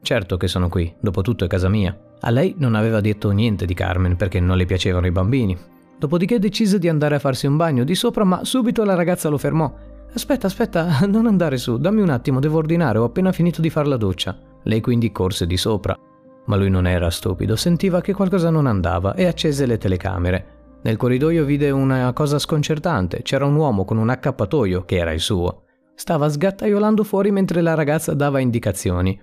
Certo 0.02 0.38
che 0.38 0.48
sono 0.48 0.70
qui, 0.70 0.94
dopo 1.00 1.22
tutto 1.22 1.46
è 1.46 1.48
casa 1.48 1.68
mia. 1.68 1.98
A 2.22 2.30
lei 2.30 2.56
non 2.58 2.76
aveva 2.76 3.02
detto 3.02 3.32
niente 3.32 3.66
di 3.66 3.74
Carmen 3.74 4.16
perché 4.16 4.40
non 4.40 4.56
le 4.56 4.66
piacevano 4.66 5.08
i 5.08 5.12
bambini, 5.12 5.58
Dopodiché 6.00 6.40
decise 6.40 6.80
di 6.80 6.88
andare 6.88 7.16
a 7.16 7.20
farsi 7.20 7.46
un 7.46 7.58
bagno 7.58 7.84
di 7.84 7.94
sopra, 7.94 8.24
ma 8.24 8.46
subito 8.46 8.86
la 8.86 8.96
ragazza 8.96 9.28
lo 9.28 9.38
fermò. 9.38 9.72
Aspetta, 10.14 10.48
aspetta, 10.48 11.00
non 11.06 11.28
andare 11.28 11.58
su, 11.58 11.78
dammi 11.78 12.02
un 12.02 12.10
attimo, 12.10 12.40
devo 12.40 12.58
ordinare, 12.58 12.98
ho 12.98 13.04
appena 13.04 13.34
finito 13.34 13.60
di 13.60 13.70
fare 13.70 13.90
la 13.90 13.98
doccia. 13.98 14.38
Lei 14.64 14.80
quindi 14.80 15.12
corse 15.12 15.46
di 15.46 15.58
sopra. 15.58 15.98
Ma 16.46 16.56
lui 16.56 16.70
non 16.70 16.88
era 16.88 17.10
stupido, 17.10 17.58
sentiva 17.58 18.00
che 18.00 18.14
qualcosa 18.14 18.50
non 18.50 18.66
andava 18.66 19.14
e 19.14 19.26
accese 19.26 19.66
le 19.66 19.78
telecamere. 19.78 20.46
Nel 20.82 20.96
corridoio 20.96 21.44
vide 21.44 21.72
una 21.72 22.14
cosa 22.14 22.40
sconcertante, 22.40 23.22
c'era 23.22 23.46
un 23.46 23.56
uomo 23.56 23.84
con 23.84 23.98
un 23.98 24.10
accappatoio, 24.10 24.86
che 24.86 24.98
era 24.98 25.12
il 25.12 25.20
suo. 25.20 25.64
Stava 25.94 26.30
sgattaiolando 26.30 27.04
fuori 27.04 27.32
mentre 27.32 27.62
la 27.62 27.74
ragazza 27.74 28.14
dava 28.14 28.40
indicazioni. 28.40 29.20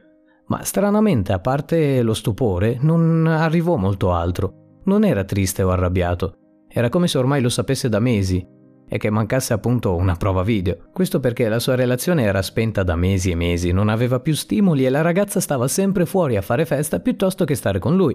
Ma 0.49 0.63
stranamente, 0.65 1.33
a 1.33 1.41
parte 1.41 2.03
lo 2.03 2.13
stupore, 2.13 2.77
non 2.81 3.27
arrivò 3.27 3.77
molto 3.77 4.13
altro. 4.13 4.81
Non 4.85 5.03
era 5.03 5.25
triste 5.25 5.63
o 5.63 5.71
arrabbiato. 5.71 6.37
Era 6.69 6.91
come 6.91 7.09
se 7.09 7.17
ormai 7.17 7.41
lo 7.41 7.49
sapesse 7.49 7.89
da 7.89 8.01
mesi 8.01 8.47
e 8.89 8.99
che 8.99 9.11
mancasse 9.11 9.55
appunto 9.55 9.97
una 9.97 10.15
prova 10.15 10.43
video. 10.43 10.91
Questo 10.93 11.19
perché 11.19 11.49
la 11.49 11.59
sua 11.59 11.75
relazione 11.75 12.23
era 12.25 12.43
spenta 12.43 12.83
da 12.83 12.95
mesi 12.95 13.31
e 13.31 13.35
mesi, 13.35 13.73
non 13.73 13.89
aveva 13.89 14.21
più 14.21 14.35
stimoli 14.35 14.85
e 14.85 14.91
la 14.91 15.01
ragazza 15.01 15.41
stava 15.41 15.67
sempre 15.69 16.05
fuori 16.05 16.37
a 16.37 16.43
fare 16.43 16.67
festa 16.67 17.01
piuttosto 17.01 17.47
che 17.47 17.55
stare 17.55 17.79
con 17.79 17.97
lui. 17.97 18.15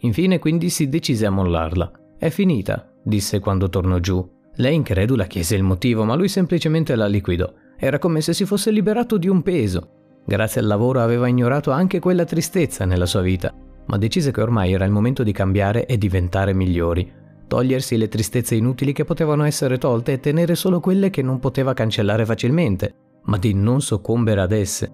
Infine 0.00 0.38
quindi 0.38 0.70
si 0.70 0.88
decise 0.88 1.26
a 1.26 1.30
mollarla. 1.30 1.90
È 2.18 2.28
finita, 2.30 2.92
disse 3.02 3.40
quando 3.40 3.68
tornò 3.68 3.98
giù. 3.98 4.26
Lei 4.56 4.74
incredula 4.74 5.26
chiese 5.26 5.54
il 5.54 5.62
motivo, 5.62 6.04
ma 6.04 6.14
lui 6.14 6.28
semplicemente 6.28 6.94
la 6.96 7.06
liquidò. 7.06 7.52
Era 7.78 7.98
come 7.98 8.20
se 8.20 8.32
si 8.32 8.44
fosse 8.44 8.70
liberato 8.70 9.18
di 9.18 9.28
un 9.28 9.42
peso. 9.42 9.90
Grazie 10.24 10.60
al 10.60 10.66
lavoro 10.66 11.00
aveva 11.00 11.28
ignorato 11.28 11.70
anche 11.70 11.98
quella 11.98 12.24
tristezza 12.24 12.84
nella 12.84 13.06
sua 13.06 13.20
vita, 13.20 13.54
ma 13.86 13.98
decise 13.98 14.32
che 14.32 14.40
ormai 14.40 14.72
era 14.72 14.84
il 14.84 14.90
momento 14.90 15.22
di 15.22 15.32
cambiare 15.32 15.86
e 15.86 15.98
diventare 15.98 16.54
migliori 16.54 17.24
togliersi 17.46 17.96
le 17.96 18.08
tristezze 18.08 18.54
inutili 18.54 18.92
che 18.92 19.04
potevano 19.04 19.44
essere 19.44 19.78
tolte 19.78 20.12
e 20.12 20.20
tenere 20.20 20.54
solo 20.54 20.80
quelle 20.80 21.10
che 21.10 21.22
non 21.22 21.38
poteva 21.38 21.74
cancellare 21.74 22.24
facilmente, 22.24 22.94
ma 23.24 23.38
di 23.38 23.54
non 23.54 23.80
soccombere 23.80 24.40
ad 24.40 24.52
esse, 24.52 24.90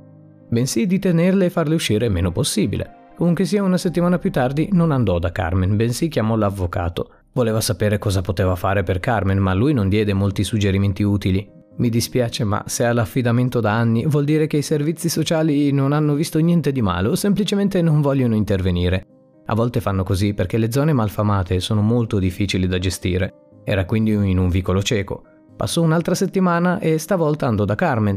bensì 0.48 0.86
di 0.86 0.98
tenerle 0.98 1.46
e 1.46 1.50
farle 1.50 1.74
uscire 1.74 2.06
il 2.06 2.12
meno 2.12 2.30
possibile. 2.30 3.00
Comunque 3.16 3.44
sia 3.44 3.62
una 3.62 3.78
settimana 3.78 4.18
più 4.18 4.30
tardi 4.30 4.68
non 4.72 4.90
andò 4.90 5.18
da 5.18 5.30
Carmen, 5.30 5.76
bensì 5.76 6.08
chiamò 6.08 6.36
l'avvocato. 6.36 7.10
Voleva 7.32 7.60
sapere 7.60 7.98
cosa 7.98 8.20
poteva 8.20 8.56
fare 8.56 8.82
per 8.82 9.00
Carmen, 9.00 9.38
ma 9.38 9.54
lui 9.54 9.72
non 9.72 9.88
diede 9.88 10.12
molti 10.12 10.44
suggerimenti 10.44 11.02
utili. 11.02 11.48
Mi 11.76 11.88
dispiace, 11.88 12.44
ma 12.44 12.62
se 12.66 12.84
ha 12.84 12.92
l'affidamento 12.92 13.60
da 13.60 13.72
anni, 13.72 14.04
vuol 14.06 14.24
dire 14.24 14.46
che 14.46 14.58
i 14.58 14.62
servizi 14.62 15.08
sociali 15.08 15.72
non 15.72 15.92
hanno 15.92 16.14
visto 16.14 16.38
niente 16.38 16.72
di 16.72 16.82
male 16.82 17.08
o 17.08 17.14
semplicemente 17.14 17.80
non 17.80 18.00
vogliono 18.02 18.34
intervenire. 18.34 19.06
A 19.46 19.54
volte 19.54 19.80
fanno 19.80 20.02
così 20.02 20.34
perché 20.34 20.58
le 20.58 20.70
zone 20.70 20.92
malfamate 20.92 21.60
sono 21.60 21.80
molto 21.80 22.18
difficili 22.18 22.66
da 22.66 22.78
gestire. 22.78 23.34
Era 23.64 23.84
quindi 23.84 24.12
in 24.12 24.38
un 24.38 24.48
vicolo 24.48 24.82
cieco. 24.82 25.22
Passò 25.56 25.80
un'altra 25.82 26.14
settimana 26.14 26.78
e 26.78 26.98
stavolta 26.98 27.46
andò 27.46 27.64
da 27.64 27.74
Carmen. 27.74 28.16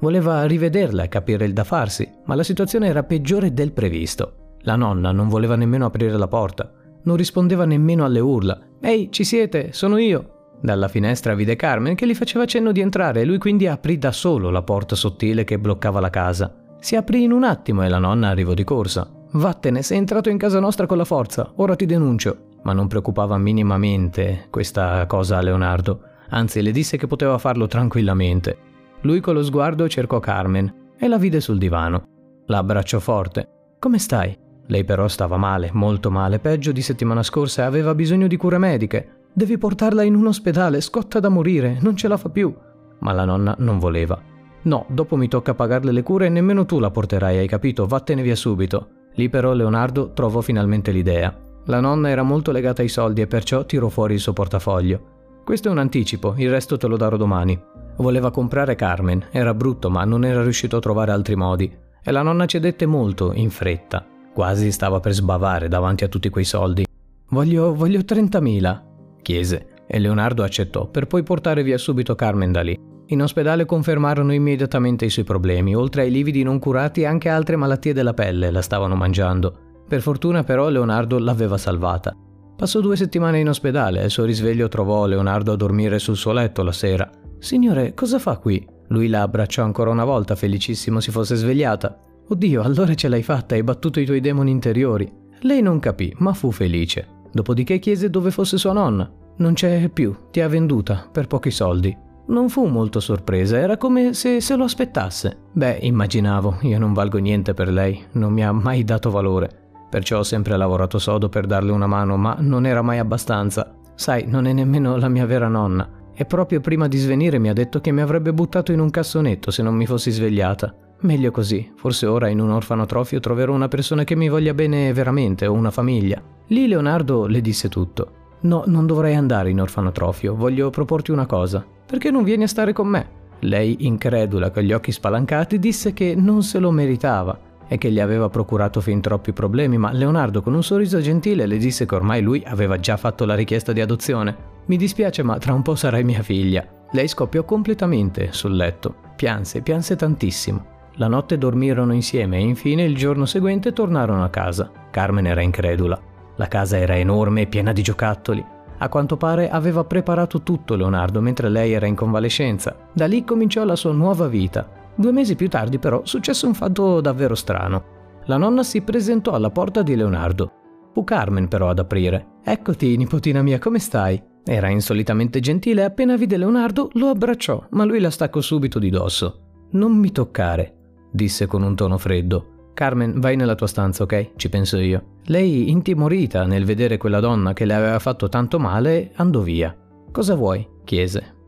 Voleva 0.00 0.44
rivederla 0.44 1.02
e 1.02 1.08
capire 1.08 1.44
il 1.44 1.52
da 1.52 1.64
farsi, 1.64 2.10
ma 2.24 2.34
la 2.34 2.42
situazione 2.42 2.88
era 2.88 3.02
peggiore 3.02 3.52
del 3.52 3.72
previsto. 3.72 4.56
La 4.62 4.76
nonna 4.76 5.12
non 5.12 5.28
voleva 5.28 5.56
nemmeno 5.56 5.86
aprire 5.86 6.16
la 6.16 6.28
porta, 6.28 6.70
non 7.02 7.16
rispondeva 7.16 7.64
nemmeno 7.64 8.04
alle 8.04 8.20
urla. 8.20 8.58
Ehi, 8.80 9.10
ci 9.10 9.24
siete? 9.24 9.72
Sono 9.72 9.98
io! 9.98 10.56
Dalla 10.62 10.88
finestra 10.88 11.34
vide 11.34 11.56
Carmen 11.56 11.94
che 11.94 12.06
gli 12.06 12.14
faceva 12.14 12.44
cenno 12.44 12.72
di 12.72 12.80
entrare 12.80 13.20
e 13.20 13.24
lui 13.24 13.38
quindi 13.38 13.66
aprì 13.66 13.98
da 13.98 14.12
solo 14.12 14.50
la 14.50 14.62
porta 14.62 14.94
sottile 14.94 15.44
che 15.44 15.58
bloccava 15.58 16.00
la 16.00 16.10
casa. 16.10 16.54
Si 16.80 16.96
aprì 16.96 17.22
in 17.22 17.32
un 17.32 17.44
attimo 17.44 17.82
e 17.82 17.88
la 17.88 17.98
nonna 17.98 18.28
arrivò 18.28 18.54
di 18.54 18.64
corsa. 18.64 19.08
Vattene, 19.32 19.82
sei 19.82 19.98
entrato 19.98 20.28
in 20.28 20.38
casa 20.38 20.60
nostra 20.60 20.86
con 20.86 20.96
la 20.96 21.04
forza, 21.04 21.52
ora 21.56 21.76
ti 21.76 21.86
denuncio. 21.86 22.48
Ma 22.62 22.72
non 22.72 22.88
preoccupava 22.88 23.38
minimamente 23.38 24.46
questa 24.50 25.04
cosa 25.06 25.38
a 25.38 25.42
Leonardo, 25.42 26.00
anzi 26.30 26.60
le 26.62 26.72
disse 26.72 26.96
che 26.96 27.06
poteva 27.06 27.38
farlo 27.38 27.66
tranquillamente. 27.66 28.68
Lui 29.02 29.20
con 29.20 29.34
lo 29.34 29.42
sguardo 29.42 29.88
cercò 29.88 30.20
Carmen 30.20 30.92
e 30.98 31.08
la 31.08 31.16
vide 31.16 31.40
sul 31.40 31.58
divano. 31.58 32.02
La 32.46 32.58
abbracciò 32.58 32.98
forte. 32.98 33.48
Come 33.78 33.98
stai? 33.98 34.36
Lei 34.66 34.84
però 34.84 35.08
stava 35.08 35.36
male, 35.36 35.70
molto 35.72 36.10
male, 36.10 36.38
peggio 36.38 36.70
di 36.70 36.82
settimana 36.82 37.22
scorsa 37.22 37.62
e 37.62 37.64
aveva 37.64 37.94
bisogno 37.94 38.26
di 38.26 38.36
cure 38.36 38.58
mediche. 38.58 39.22
Devi 39.32 39.56
portarla 39.56 40.02
in 40.02 40.14
un 40.14 40.26
ospedale, 40.26 40.80
scotta 40.80 41.18
da 41.18 41.28
morire, 41.28 41.78
non 41.80 41.96
ce 41.96 42.08
la 42.08 42.16
fa 42.16 42.28
più. 42.28 42.54
Ma 42.98 43.12
la 43.12 43.24
nonna 43.24 43.54
non 43.58 43.78
voleva. 43.78 44.20
No, 44.62 44.84
dopo 44.88 45.16
mi 45.16 45.28
tocca 45.28 45.54
pagarle 45.54 45.92
le 45.92 46.02
cure 46.02 46.26
e 46.26 46.28
nemmeno 46.28 46.66
tu 46.66 46.78
la 46.78 46.90
porterai, 46.90 47.38
hai 47.38 47.48
capito? 47.48 47.86
Vattene 47.86 48.22
via 48.22 48.36
subito. 48.36 48.88
Lì 49.14 49.28
però 49.30 49.52
Leonardo 49.54 50.12
trovò 50.12 50.40
finalmente 50.40 50.90
l'idea. 50.90 51.34
La 51.66 51.80
nonna 51.80 52.10
era 52.10 52.22
molto 52.22 52.52
legata 52.52 52.82
ai 52.82 52.88
soldi 52.88 53.22
e 53.22 53.26
perciò 53.26 53.64
tirò 53.64 53.88
fuori 53.88 54.14
il 54.14 54.20
suo 54.20 54.32
portafoglio. 54.32 55.40
Questo 55.44 55.68
è 55.68 55.70
un 55.70 55.78
anticipo, 55.78 56.34
il 56.36 56.50
resto 56.50 56.76
te 56.76 56.86
lo 56.86 56.96
darò 56.96 57.16
domani. 57.16 57.60
Voleva 58.00 58.30
comprare 58.30 58.76
Carmen, 58.76 59.26
era 59.30 59.52
brutto 59.52 59.90
ma 59.90 60.04
non 60.04 60.24
era 60.24 60.42
riuscito 60.42 60.78
a 60.78 60.80
trovare 60.80 61.12
altri 61.12 61.36
modi. 61.36 61.70
E 62.02 62.10
la 62.10 62.22
nonna 62.22 62.46
cedette 62.46 62.86
molto, 62.86 63.32
in 63.34 63.50
fretta. 63.50 64.06
Quasi 64.32 64.72
stava 64.72 65.00
per 65.00 65.12
sbavare 65.12 65.68
davanti 65.68 66.04
a 66.04 66.08
tutti 66.08 66.30
quei 66.30 66.44
soldi. 66.44 66.86
Voglio, 67.28 67.74
voglio 67.74 67.98
30.000, 67.98 68.80
chiese, 69.20 69.66
e 69.86 69.98
Leonardo 69.98 70.42
accettò 70.42 70.86
per 70.86 71.06
poi 71.06 71.22
portare 71.22 71.62
via 71.62 71.76
subito 71.76 72.14
Carmen 72.14 72.50
da 72.50 72.62
lì. 72.62 72.78
In 73.08 73.20
ospedale 73.20 73.66
confermarono 73.66 74.32
immediatamente 74.32 75.04
i 75.04 75.10
suoi 75.10 75.26
problemi, 75.26 75.74
oltre 75.74 76.02
ai 76.02 76.10
lividi 76.10 76.42
non 76.42 76.58
curati 76.58 77.04
anche 77.04 77.28
altre 77.28 77.56
malattie 77.56 77.92
della 77.92 78.14
pelle 78.14 78.50
la 78.50 78.62
stavano 78.62 78.94
mangiando. 78.94 79.82
Per 79.86 80.00
fortuna 80.00 80.42
però 80.42 80.70
Leonardo 80.70 81.18
l'aveva 81.18 81.58
salvata. 81.58 82.16
Passò 82.56 82.80
due 82.80 82.96
settimane 82.96 83.40
in 83.40 83.48
ospedale 83.48 84.00
e 84.00 84.04
al 84.04 84.10
suo 84.10 84.24
risveglio 84.24 84.68
trovò 84.68 85.04
Leonardo 85.04 85.52
a 85.52 85.56
dormire 85.56 85.98
sul 85.98 86.16
suo 86.16 86.32
letto 86.32 86.62
la 86.62 86.72
sera. 86.72 87.10
Signore, 87.40 87.94
cosa 87.94 88.18
fa 88.18 88.36
qui? 88.36 88.64
Lui 88.88 89.08
la 89.08 89.22
abbracciò 89.22 89.64
ancora 89.64 89.88
una 89.88 90.04
volta, 90.04 90.36
felicissimo 90.36 91.00
si 91.00 91.10
fosse 91.10 91.36
svegliata. 91.36 91.98
Oddio, 92.28 92.62
allora 92.62 92.94
ce 92.94 93.08
l'hai 93.08 93.22
fatta, 93.22 93.54
hai 93.54 93.62
battuto 93.62 93.98
i 93.98 94.04
tuoi 94.04 94.20
demoni 94.20 94.50
interiori. 94.50 95.10
Lei 95.40 95.62
non 95.62 95.78
capì, 95.80 96.14
ma 96.18 96.34
fu 96.34 96.50
felice. 96.50 97.08
Dopodiché 97.32 97.78
chiese 97.78 98.10
dove 98.10 98.30
fosse 98.30 98.58
sua 98.58 98.74
nonna. 98.74 99.10
Non 99.38 99.54
c'è 99.54 99.88
più, 99.88 100.14
ti 100.30 100.40
ha 100.40 100.48
venduta 100.48 101.08
per 101.10 101.28
pochi 101.28 101.50
soldi. 101.50 101.96
Non 102.26 102.50
fu 102.50 102.66
molto 102.66 103.00
sorpresa, 103.00 103.58
era 103.58 103.78
come 103.78 104.12
se 104.12 104.42
se 104.42 104.54
lo 104.54 104.64
aspettasse. 104.64 105.38
Beh, 105.50 105.78
immaginavo, 105.80 106.58
io 106.60 106.78
non 106.78 106.92
valgo 106.92 107.16
niente 107.16 107.54
per 107.54 107.72
lei, 107.72 108.04
non 108.12 108.34
mi 108.34 108.44
ha 108.44 108.52
mai 108.52 108.84
dato 108.84 109.10
valore. 109.10 109.48
Perciò 109.88 110.18
ho 110.18 110.24
sempre 110.24 110.58
lavorato 110.58 110.98
sodo 110.98 111.30
per 111.30 111.46
darle 111.46 111.72
una 111.72 111.86
mano, 111.86 112.18
ma 112.18 112.36
non 112.38 112.66
era 112.66 112.82
mai 112.82 112.98
abbastanza. 112.98 113.74
Sai, 113.94 114.26
non 114.26 114.46
è 114.46 114.52
nemmeno 114.52 114.96
la 114.96 115.08
mia 115.08 115.26
vera 115.26 115.48
nonna. 115.48 115.88
E 116.20 116.26
proprio 116.26 116.60
prima 116.60 116.86
di 116.86 116.98
svenire 116.98 117.38
mi 117.38 117.48
ha 117.48 117.54
detto 117.54 117.80
che 117.80 117.92
mi 117.92 118.02
avrebbe 118.02 118.34
buttato 118.34 118.72
in 118.72 118.80
un 118.80 118.90
cassonetto 118.90 119.50
se 119.50 119.62
non 119.62 119.74
mi 119.74 119.86
fossi 119.86 120.10
svegliata. 120.10 120.74
Meglio 121.00 121.30
così, 121.30 121.72
forse 121.74 122.04
ora 122.04 122.28
in 122.28 122.40
un 122.40 122.50
orfanotrofio 122.50 123.20
troverò 123.20 123.54
una 123.54 123.68
persona 123.68 124.04
che 124.04 124.14
mi 124.14 124.28
voglia 124.28 124.52
bene 124.52 124.92
veramente 124.92 125.46
o 125.46 125.54
una 125.54 125.70
famiglia. 125.70 126.22
Lì 126.48 126.68
Leonardo 126.68 127.24
le 127.24 127.40
disse 127.40 127.70
tutto. 127.70 128.36
No, 128.40 128.64
non 128.66 128.84
dovrei 128.84 129.14
andare 129.14 129.48
in 129.48 129.62
orfanotrofio, 129.62 130.34
voglio 130.34 130.68
proporti 130.68 131.10
una 131.10 131.24
cosa. 131.24 131.64
Perché 131.86 132.10
non 132.10 132.22
vieni 132.22 132.42
a 132.42 132.48
stare 132.48 132.74
con 132.74 132.88
me? 132.88 133.08
Lei, 133.38 133.86
incredula, 133.86 134.50
con 134.50 134.62
gli 134.62 134.74
occhi 134.74 134.92
spalancati, 134.92 135.58
disse 135.58 135.94
che 135.94 136.14
non 136.14 136.42
se 136.42 136.58
lo 136.58 136.70
meritava 136.70 137.48
e 137.72 137.78
che 137.78 137.92
gli 137.92 138.00
aveva 138.00 138.28
procurato 138.28 138.80
fin 138.80 139.00
troppi 139.00 139.32
problemi, 139.32 139.78
ma 139.78 139.92
Leonardo 139.92 140.42
con 140.42 140.54
un 140.54 140.62
sorriso 140.64 141.00
gentile 141.00 141.46
le 141.46 141.56
disse 141.56 141.86
che 141.86 141.94
ormai 141.94 142.20
lui 142.20 142.42
aveva 142.44 142.80
già 142.80 142.96
fatto 142.96 143.24
la 143.24 143.36
richiesta 143.36 143.72
di 143.72 143.80
adozione. 143.80 144.36
Mi 144.66 144.76
dispiace, 144.76 145.22
ma 145.22 145.38
tra 145.38 145.52
un 145.52 145.62
po' 145.62 145.76
sarai 145.76 146.02
mia 146.02 146.20
figlia. 146.20 146.66
Lei 146.90 147.06
scoppiò 147.06 147.44
completamente 147.44 148.32
sul 148.32 148.56
letto. 148.56 148.96
Pianse, 149.14 149.60
pianse 149.60 149.94
tantissimo. 149.94 150.64
La 150.94 151.06
notte 151.06 151.38
dormirono 151.38 151.94
insieme 151.94 152.38
e 152.38 152.40
infine 152.40 152.82
il 152.82 152.96
giorno 152.96 153.24
seguente 153.24 153.72
tornarono 153.72 154.24
a 154.24 154.30
casa. 154.30 154.68
Carmen 154.90 155.28
era 155.28 155.40
incredula. 155.40 155.96
La 156.34 156.48
casa 156.48 156.76
era 156.76 156.96
enorme 156.96 157.42
e 157.42 157.46
piena 157.46 157.70
di 157.70 157.82
giocattoli. 157.82 158.44
A 158.78 158.88
quanto 158.88 159.16
pare 159.16 159.48
aveva 159.48 159.84
preparato 159.84 160.42
tutto 160.42 160.74
Leonardo 160.74 161.20
mentre 161.20 161.48
lei 161.48 161.72
era 161.72 161.86
in 161.86 161.94
convalescenza. 161.94 162.88
Da 162.92 163.06
lì 163.06 163.22
cominciò 163.24 163.62
la 163.62 163.76
sua 163.76 163.92
nuova 163.92 164.26
vita. 164.26 164.79
Due 164.94 165.12
mesi 165.12 165.36
più 165.36 165.48
tardi 165.48 165.78
però 165.78 166.02
successe 166.04 166.46
un 166.46 166.54
fatto 166.54 167.00
davvero 167.00 167.34
strano. 167.34 167.98
La 168.26 168.36
nonna 168.36 168.62
si 168.62 168.82
presentò 168.82 169.32
alla 169.32 169.50
porta 169.50 169.82
di 169.82 169.96
Leonardo. 169.96 170.52
Fu 170.92 171.04
Carmen 171.04 171.48
però 171.48 171.68
ad 171.70 171.78
aprire. 171.78 172.38
Eccoti, 172.44 172.96
nipotina 172.96 173.42
mia, 173.42 173.58
come 173.58 173.78
stai? 173.78 174.22
Era 174.44 174.68
insolitamente 174.68 175.40
gentile 175.40 175.82
e 175.82 175.84
appena 175.84 176.16
vide 176.16 176.36
Leonardo 176.36 176.90
lo 176.94 177.08
abbracciò, 177.08 177.64
ma 177.70 177.84
lui 177.84 178.00
la 178.00 178.10
staccò 178.10 178.40
subito 178.40 178.78
di 178.78 178.90
dosso. 178.90 179.40
Non 179.72 179.92
mi 179.96 180.10
toccare, 180.10 180.74
disse 181.10 181.46
con 181.46 181.62
un 181.62 181.74
tono 181.76 181.98
freddo. 181.98 182.70
Carmen, 182.74 183.20
vai 183.20 183.36
nella 183.36 183.54
tua 183.54 183.66
stanza, 183.66 184.04
ok? 184.04 184.32
Ci 184.36 184.48
penso 184.48 184.78
io. 184.78 185.18
Lei, 185.24 185.70
intimorita 185.70 186.44
nel 186.44 186.64
vedere 186.64 186.96
quella 186.96 187.20
donna 187.20 187.52
che 187.52 187.64
le 187.64 187.74
aveva 187.74 187.98
fatto 187.98 188.28
tanto 188.28 188.58
male, 188.58 189.12
andò 189.16 189.40
via. 189.40 189.76
Cosa 190.10 190.34
vuoi? 190.34 190.66
chiese. 190.84 191.39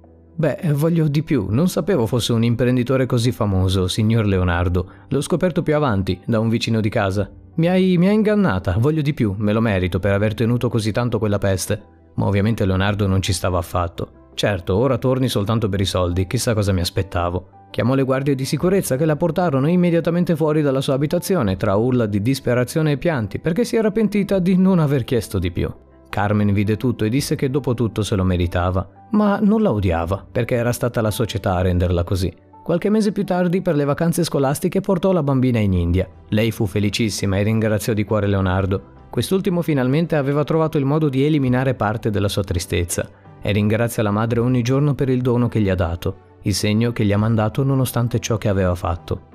Beh, 0.42 0.72
voglio 0.72 1.06
di 1.06 1.22
più. 1.22 1.46
Non 1.50 1.68
sapevo 1.68 2.04
fosse 2.04 2.32
un 2.32 2.42
imprenditore 2.42 3.06
così 3.06 3.30
famoso, 3.30 3.86
signor 3.86 4.26
Leonardo. 4.26 4.90
L'ho 5.06 5.20
scoperto 5.20 5.62
più 5.62 5.76
avanti, 5.76 6.20
da 6.26 6.40
un 6.40 6.48
vicino 6.48 6.80
di 6.80 6.88
casa. 6.88 7.30
Mi 7.54 7.68
hai, 7.68 7.96
mi 7.96 8.08
hai 8.08 8.14
ingannata, 8.14 8.74
voglio 8.76 9.02
di 9.02 9.14
più, 9.14 9.36
me 9.38 9.52
lo 9.52 9.60
merito 9.60 10.00
per 10.00 10.12
aver 10.12 10.34
tenuto 10.34 10.68
così 10.68 10.90
tanto 10.90 11.20
quella 11.20 11.38
peste. 11.38 11.80
Ma 12.14 12.26
ovviamente 12.26 12.66
Leonardo 12.66 13.06
non 13.06 13.22
ci 13.22 13.32
stava 13.32 13.58
affatto. 13.58 14.30
Certo, 14.34 14.74
ora 14.74 14.98
torni 14.98 15.28
soltanto 15.28 15.68
per 15.68 15.80
i 15.80 15.84
soldi, 15.84 16.26
chissà 16.26 16.54
cosa 16.54 16.72
mi 16.72 16.80
aspettavo. 16.80 17.68
Chiamò 17.70 17.94
le 17.94 18.02
guardie 18.02 18.34
di 18.34 18.44
sicurezza 18.44 18.96
che 18.96 19.04
la 19.04 19.14
portarono 19.14 19.68
immediatamente 19.68 20.34
fuori 20.34 20.60
dalla 20.60 20.80
sua 20.80 20.94
abitazione 20.94 21.56
tra 21.56 21.76
urla 21.76 22.06
di 22.06 22.20
disperazione 22.20 22.90
e 22.90 22.96
pianti 22.96 23.38
perché 23.38 23.64
si 23.64 23.76
era 23.76 23.92
pentita 23.92 24.40
di 24.40 24.56
non 24.56 24.80
aver 24.80 25.04
chiesto 25.04 25.38
di 25.38 25.52
più. 25.52 25.72
Carmen 26.12 26.52
vide 26.52 26.76
tutto 26.76 27.06
e 27.06 27.08
disse 27.08 27.36
che 27.36 27.48
dopo 27.48 27.72
tutto 27.72 28.02
se 28.02 28.16
lo 28.16 28.22
meritava, 28.22 28.86
ma 29.12 29.38
non 29.40 29.62
la 29.62 29.72
odiava 29.72 30.22
perché 30.30 30.56
era 30.56 30.70
stata 30.70 31.00
la 31.00 31.10
società 31.10 31.54
a 31.54 31.62
renderla 31.62 32.04
così. 32.04 32.30
Qualche 32.62 32.90
mese 32.90 33.12
più 33.12 33.24
tardi, 33.24 33.62
per 33.62 33.76
le 33.76 33.86
vacanze 33.86 34.22
scolastiche, 34.22 34.82
portò 34.82 35.12
la 35.12 35.22
bambina 35.22 35.58
in 35.58 35.72
India. 35.72 36.06
Lei 36.28 36.50
fu 36.50 36.66
felicissima 36.66 37.38
e 37.38 37.44
ringraziò 37.44 37.94
di 37.94 38.04
cuore 38.04 38.26
Leonardo. 38.26 38.82
Quest'ultimo 39.08 39.62
finalmente 39.62 40.14
aveva 40.14 40.44
trovato 40.44 40.76
il 40.76 40.84
modo 40.84 41.08
di 41.08 41.24
eliminare 41.24 41.72
parte 41.72 42.10
della 42.10 42.28
sua 42.28 42.44
tristezza 42.44 43.08
e 43.40 43.50
ringrazia 43.50 44.02
la 44.02 44.10
madre 44.10 44.40
ogni 44.40 44.60
giorno 44.60 44.94
per 44.94 45.08
il 45.08 45.22
dono 45.22 45.48
che 45.48 45.60
gli 45.60 45.70
ha 45.70 45.74
dato 45.74 46.30
il 46.42 46.54
segno 46.54 46.92
che 46.92 47.04
gli 47.04 47.12
ha 47.12 47.18
mandato 47.18 47.62
nonostante 47.62 48.18
ciò 48.18 48.38
che 48.38 48.48
aveva 48.48 48.74
fatto. 48.74 49.30